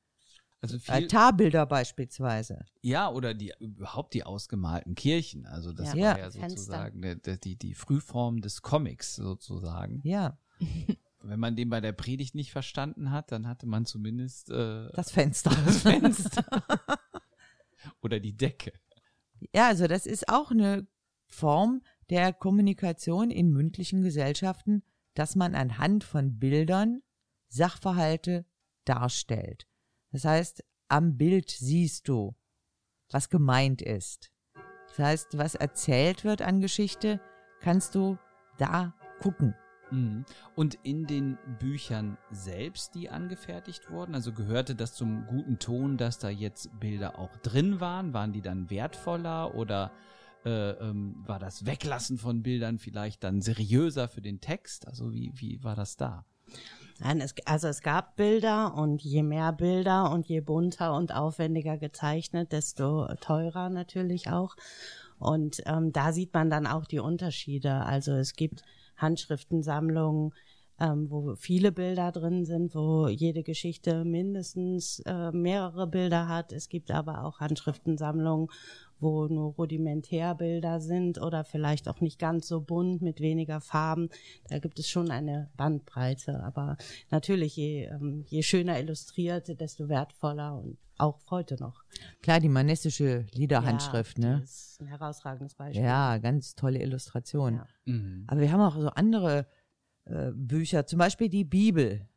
[0.61, 2.65] Also viel, Altarbilder beispielsweise.
[2.83, 5.47] ja, oder die überhaupt die ausgemalten Kirchen.
[5.47, 6.11] Also das Ja.
[6.11, 10.01] war ja sozusagen die, die, die Frühform des Comics sozusagen.
[10.03, 10.37] Ja,
[11.23, 15.11] Wenn man den bei der Predigt nicht verstanden hat, dann hatte man zumindest äh, das
[15.11, 15.51] Fenster.
[15.65, 16.43] das Fenster.
[18.01, 18.73] oder die Decke.
[19.53, 20.87] Ja, also das ist auch eine
[21.25, 24.83] Form der Kommunikation in mündlichen Gesellschaften,
[25.13, 27.01] dass man anhand von Bildern
[27.47, 28.45] Sachverhalte
[28.85, 29.67] darstellt.
[30.11, 32.35] Das heißt, am Bild siehst du,
[33.09, 34.31] was gemeint ist.
[34.87, 37.21] Das heißt, was erzählt wird an Geschichte,
[37.61, 38.17] kannst du
[38.57, 39.55] da gucken.
[39.91, 40.25] Mhm.
[40.55, 46.19] Und in den Büchern selbst, die angefertigt wurden, also gehörte das zum guten Ton, dass
[46.19, 48.13] da jetzt Bilder auch drin waren?
[48.13, 49.91] Waren die dann wertvoller oder
[50.45, 54.87] äh, ähm, war das Weglassen von Bildern vielleicht dann seriöser für den Text?
[54.87, 56.25] Also wie, wie war das da?
[56.99, 61.77] Nein, es, also es gab Bilder und je mehr Bilder und je bunter und aufwendiger
[61.77, 64.55] gezeichnet, desto teurer natürlich auch.
[65.17, 67.73] Und ähm, da sieht man dann auch die Unterschiede.
[67.85, 68.63] Also es gibt
[69.01, 70.33] Handschriftensammlungen,
[70.79, 76.53] ähm, wo viele Bilder drin sind, wo jede Geschichte mindestens äh, mehrere Bilder hat.
[76.53, 78.47] Es gibt aber auch Handschriftensammlungen,
[79.01, 84.09] wo nur Rudimentärbilder sind oder vielleicht auch nicht ganz so bunt mit weniger Farben.
[84.49, 86.43] Da gibt es schon eine Bandbreite.
[86.43, 86.77] Aber
[87.09, 91.83] natürlich, je, ähm, je schöner illustriert, desto wertvoller und auch heute noch.
[92.21, 94.39] Klar, die manestische Liederhandschrift, ja, ne?
[94.41, 95.83] Das ist ein herausragendes Beispiel.
[95.83, 97.55] Ja, ganz tolle Illustration.
[97.55, 97.67] Ja.
[97.85, 98.23] Mhm.
[98.27, 99.47] Aber wir haben auch so andere
[100.05, 102.07] äh, Bücher, zum Beispiel die Bibel.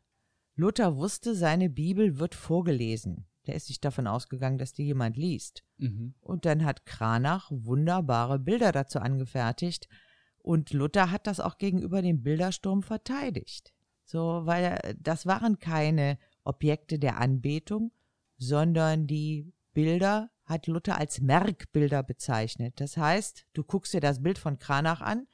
[0.57, 3.26] Luther wusste, seine Bibel wird vorgelesen.
[3.47, 5.64] Der ist nicht davon ausgegangen, dass die jemand liest.
[5.78, 6.14] Mhm.
[6.20, 9.88] Und dann hat Kranach wunderbare Bilder dazu angefertigt.
[10.38, 13.74] Und Luther hat das auch gegenüber dem Bildersturm verteidigt.
[14.05, 17.92] So, weil er- das waren keine Objekte der Anbetung,
[18.36, 22.80] sondern die Bilder hat Luther als Merkbilder bezeichnet.
[22.80, 25.26] Das heißt, du guckst dir das Bild von Kranach an,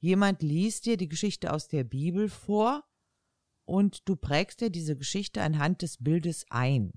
[0.00, 2.84] jemand liest dir die Geschichte aus der Bibel vor
[3.64, 6.92] und du prägst dir diese Geschichte anhand des Bildes ein.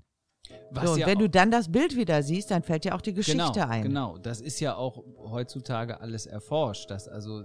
[0.70, 2.94] Was so, und ja wenn auch- du dann das Bild wieder siehst, dann fällt dir
[2.94, 3.82] auch die Geschichte genau, ein.
[3.82, 7.44] Genau, das ist ja auch heutzutage alles erforscht, dass also äh,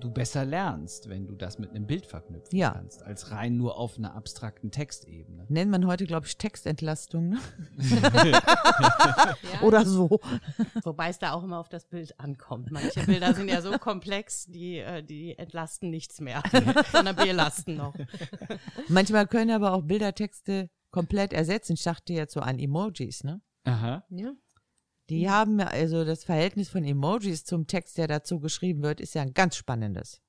[0.00, 2.70] du besser lernst, wenn du das mit einem Bild verknüpfen Ja.
[2.72, 5.44] kannst, als rein nur auf einer abstrakten Textebene.
[5.48, 7.38] Nennt man heute, glaube ich, Textentlastung ne?
[9.52, 10.20] Ja, oder so.
[10.84, 12.70] Wobei es da auch immer auf das Bild ankommt.
[12.70, 16.42] Manche Bilder sind ja so komplex, die, äh, die entlasten nichts mehr,
[16.92, 17.94] sondern belasten noch.
[18.88, 21.74] Manchmal können aber auch Bildertexte komplett ersetzen.
[21.74, 23.40] Ich dachte jetzt so an Emojis, ne?
[23.64, 24.04] Aha.
[24.10, 24.32] ja.
[25.10, 29.22] Die haben also das Verhältnis von Emojis zum Text, der dazu geschrieben wird, ist ja
[29.22, 30.22] ein ganz spannendes.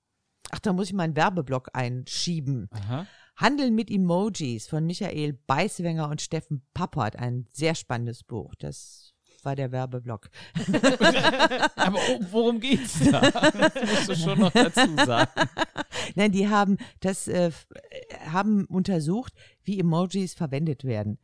[0.49, 2.67] Ach, da muss ich mal einen Werbeblock einschieben.
[2.71, 3.05] Aha.
[3.35, 8.55] Handeln mit Emojis von Michael Beiswenger und Steffen Pappert, ein sehr spannendes Buch.
[8.55, 9.10] Das
[9.45, 10.29] war der Werbeblock.
[11.75, 13.21] Aber oh, worum geht's da?
[13.31, 15.31] Das musst du schon noch dazu sagen.
[16.15, 17.51] Nein, die haben das äh, äh,
[18.31, 19.33] haben untersucht,
[19.63, 21.17] wie Emojis verwendet werden.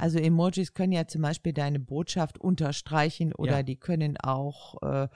[0.00, 3.62] Also Emojis können ja zum Beispiel deine Botschaft unterstreichen oder Ja.
[3.64, 5.08] die können auch äh,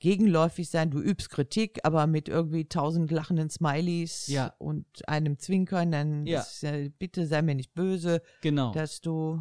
[0.00, 0.90] gegenläufig sein.
[0.90, 4.54] Du übst Kritik, aber mit irgendwie tausend lachenden Smileys Ja.
[4.58, 6.40] und einem Zwinkern, dann Ja.
[6.40, 8.72] ist, äh, bitte sei mir nicht böse, Genau.
[8.72, 9.40] dass du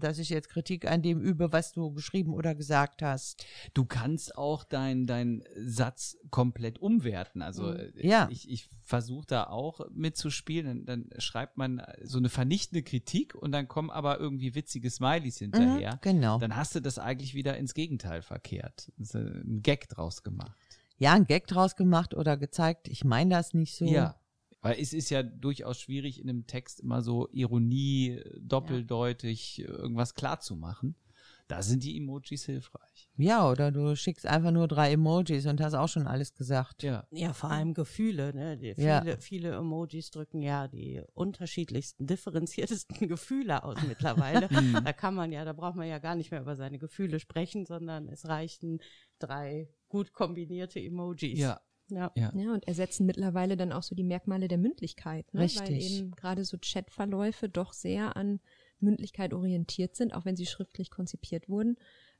[0.00, 3.44] dass ich jetzt Kritik an dem übe, was du geschrieben oder gesagt hast.
[3.74, 7.42] Du kannst auch deinen dein Satz komplett umwerten.
[7.42, 7.76] Also Mhm.
[7.96, 8.28] äh, Ja.
[8.30, 10.86] ich, ich versuche da auch mitzuspielen.
[10.86, 15.38] Dann, dann schreibt man so eine vernichtende Kritik und dann kommen aber irgendwie witzige Smileys
[15.38, 15.94] hinterher.
[15.94, 16.38] Mhm, genau.
[16.38, 18.92] Dann hast du das eigentlich wieder ins Gegenteil verkehrt.
[19.12, 20.56] Äh, ein Gag draus gemacht.
[20.96, 23.84] Ja, ein Gag draus gemacht oder gezeigt, ich meine das nicht so.
[23.86, 24.14] Ja.
[24.64, 30.40] Weil es ist ja durchaus schwierig, in einem Text immer so Ironie, doppeldeutig irgendwas klar
[30.40, 30.96] zu machen.
[31.46, 33.10] Da sind die Emojis hilfreich.
[33.18, 36.82] Ja, oder du schickst einfach nur drei Emojis und hast auch schon alles gesagt.
[36.82, 37.06] Ja.
[37.10, 38.34] Ja, vor allem Gefühle.
[38.34, 38.56] Ne?
[38.56, 39.02] Die, Ja.
[39.02, 44.48] viele, viele Emojis drücken ja die unterschiedlichsten, differenziertesten Gefühle aus mittlerweile.
[44.84, 47.66] da kann man ja, da braucht man ja gar nicht mehr über seine Gefühle sprechen,
[47.66, 48.80] sondern es reichen
[49.18, 51.38] drei gut kombinierte Emojis.
[51.38, 51.60] Ja.
[51.90, 52.12] Ja.
[52.16, 52.32] Ja.
[52.34, 55.32] Ja, und ersetzen mittlerweile dann auch so die Merkmale der Mündlichkeit.
[55.34, 55.40] Ne?
[55.40, 55.98] Weil Richtig.
[55.98, 58.40] eben gerade so Chatverläufe doch sehr an
[58.80, 61.76] Mündlichkeit orientiert sind, auch wenn sie schriftlich konzipiert wurden,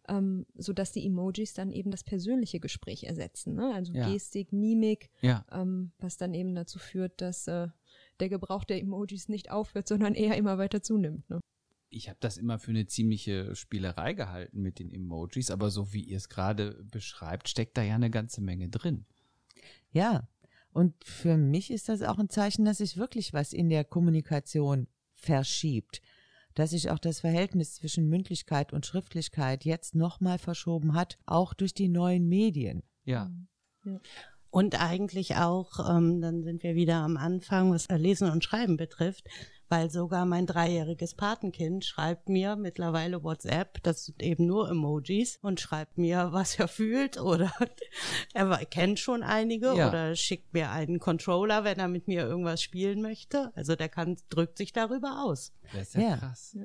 [0.09, 3.55] ähm, sodass die Emojis dann eben das persönliche Gespräch ersetzen.
[3.55, 3.73] Ne?
[3.75, 4.11] Also Ja.
[4.13, 5.45] Gestik, Mimik, Ja.
[5.51, 7.69] ähm, was dann eben dazu führt, dass äh,
[8.21, 11.29] der Gebrauch der Emojis nicht aufhört, sondern eher immer weiter zunimmt.
[11.31, 11.41] Ne?
[11.97, 16.03] ich habe das immer für eine ziemliche Spielerei gehalten mit den Emojis, aber so wie
[16.03, 19.07] ihr es gerade beschreibt, steckt da ja eine ganze Menge drin.
[19.95, 20.29] Ja.
[20.73, 24.89] Und für mich ist das auch ein Zeichen, dass sich wirklich was in der Kommunikation
[25.15, 26.03] verschiebt.
[26.55, 31.75] Dass sich auch das Verhältnis zwischen Mündlichkeit und Schriftlichkeit jetzt nochmal verschoben hat, auch durch
[31.75, 32.83] die neuen Medien.
[33.05, 33.31] Ja.
[34.51, 39.29] Und eigentlich auch, ähm, dann sind wir wieder am Anfang, was Lesen und Schreiben betrifft,
[39.69, 45.61] weil sogar mein dreijähriges Patenkind schreibt mir mittlerweile WhatsApp, das sind eben nur Emojis, und
[45.61, 47.53] schreibt mir, was er fühlt oder
[48.35, 49.89] er kennt schon einige Ja.
[49.89, 53.53] oder schickt mir einen Controller, wenn er mit mir irgendwas spielen möchte.
[53.55, 55.53] Also der kann, drückt sich darüber aus.
[55.73, 56.17] Das ist ja, Ja.
[56.17, 56.57] krass.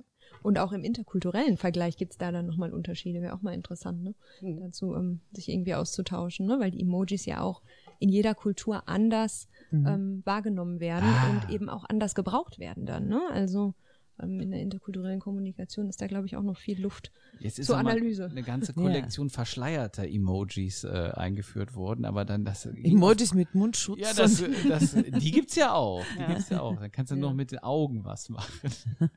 [0.43, 3.21] Und auch im interkulturellen Vergleich gibt's da dann nochmal Unterschiede.
[3.21, 4.15] Wäre auch mal interessant, ne?
[4.41, 4.61] Mhm.
[4.61, 6.59] dazu ähm, sich irgendwie auszutauschen, ne?
[6.59, 7.61] weil die Emojis ja auch
[7.99, 11.29] in jeder Kultur anders ähm, wahrgenommen werden Ah.
[11.29, 13.07] und eben auch anders gebraucht werden dann.
[13.07, 13.21] Ne?
[13.31, 13.75] Also
[14.21, 17.11] ähm, in der interkulturellen Kommunikation ist da, glaube ich, auch noch viel Luft.
[17.39, 18.25] Jetzt ist Zur Analyse.
[18.25, 23.99] eine ganze Kollektion verschleierter Emojis äh, eingeführt worden, aber dann das Emojis mit Mundschutz.
[24.01, 26.03] Ja, das, das, die gibt's ja auch.
[26.19, 26.75] Die gibt's ja auch.
[26.77, 28.69] Dann kannst du noch mit den Augen was machen.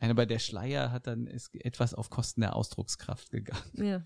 [0.00, 3.62] Nein, Aber der Schleier hat dann ist etwas auf Kosten der Ausdruckskraft gegangen.
[3.74, 4.04] Ja, ja,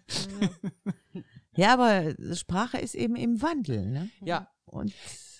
[1.68, 3.86] aber Sprache ist eben im Wandel.
[3.86, 4.10] Ne?
[4.24, 4.92] Ja, Und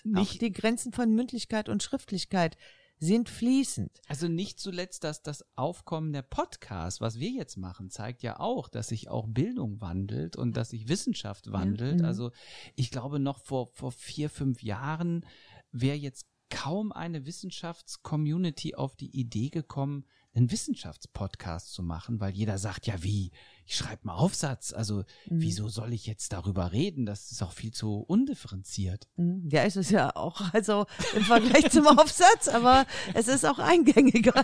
[0.03, 2.57] Nicht- auch die Grenzen von Mündlichkeit und Schriftlichkeit
[2.97, 3.99] sind fließend.
[4.07, 8.69] Also nicht zuletzt, dass das Aufkommen der Podcasts, was wir jetzt machen, zeigt ja auch,
[8.69, 11.99] dass sich auch Bildung wandelt und dass sich Wissenschaft wandelt.
[11.99, 12.05] Mhm.
[12.05, 12.31] Also
[12.75, 15.25] ich glaube, noch vor, vor vier, fünf Jahren
[15.71, 22.57] wäre jetzt kaum eine Wissenschaftscommunity auf die Idee gekommen, einen Wissenschaftspodcast zu machen, weil jeder
[22.57, 23.31] sagt, ja wie,
[23.65, 27.05] ich schreibe einen Aufsatz, also wieso soll ich jetzt darüber reden?
[27.05, 29.07] Das ist auch viel zu undifferenziert.
[29.15, 29.47] Mhm.
[29.51, 30.85] Ja, ist es ja auch, also
[31.15, 34.43] im Vergleich zum Aufsatz, aber es ist auch eingängiger.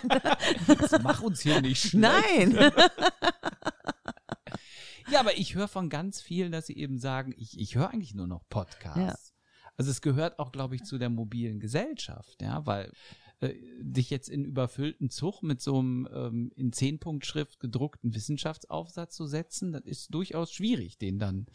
[0.68, 1.96] Das mach uns hier nicht schlecht.
[1.96, 2.72] Nein.
[5.10, 8.14] Ja, aber ich höre von ganz vielen, dass sie eben sagen, ich, ich höre eigentlich
[8.14, 9.34] nur noch Podcasts.
[9.78, 12.92] Also es gehört auch, glaube ich, zu der mobilen Gesellschaft, ja, weil
[13.40, 19.28] äh, dich jetzt in überfüllten Zug mit so einem ähm, in Zehnpunktschrift gedruckten Wissenschaftsaufsatz zu
[19.28, 21.46] setzen, das ist durchaus schwierig, den dann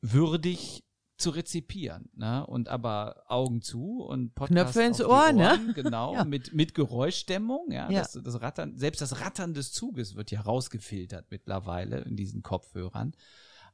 [0.00, 0.84] würdig
[1.16, 2.44] zu rezipieren, ne?
[2.46, 5.50] Und aber Augen zu und Podcast Knöpfe ins Ohr, ne?
[5.52, 6.24] Ohren, Genau, Ja.
[6.24, 7.88] mit, mit Geräuschdämmung, ja.
[7.90, 8.00] Ja.
[8.00, 13.12] Das, das Rattern, selbst das Rattern des Zuges wird ja rausgefiltert mittlerweile in diesen Kopfhörern.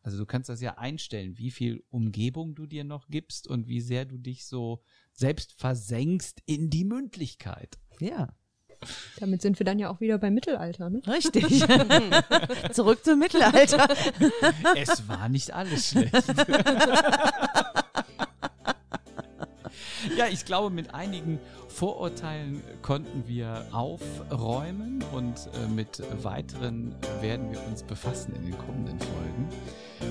[0.02, 3.80] Also du kannst das ja einstellen, wie viel Umgebung du dir noch gibst und wie
[3.80, 4.82] sehr du dich so
[5.18, 7.78] selbst versenkst in die Mündlichkeit.
[8.00, 8.28] Ja,
[9.18, 10.90] damit sind wir dann ja auch wieder beim Mittelalter.
[10.90, 11.02] Ne?
[11.06, 11.44] richtig.
[12.72, 13.88] Zurück zum Mittelalter.
[14.76, 16.14] Es war nicht alles schlecht.
[20.18, 21.38] Ja, ich glaube, mit einigen
[21.68, 28.98] Vorurteilen konnten wir aufräumen und äh, mit weiteren werden wir uns befassen in den kommenden
[28.98, 29.48] Folgen.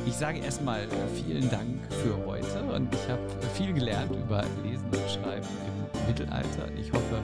[0.05, 3.21] Ich sage erstmal äh, vielen Dank für heute und ich habe
[3.53, 6.69] viel gelernt über Lesen und Schreiben im Mittelalter.
[6.79, 7.21] Ich hoffe,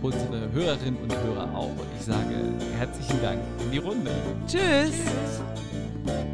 [0.00, 1.68] unsere Hörerinnen und Hörer auch.
[1.68, 4.10] Und ich sage herzlichen Dank in die Runde.
[4.46, 4.92] Tschüss.
[4.92, 6.33] Tschüss.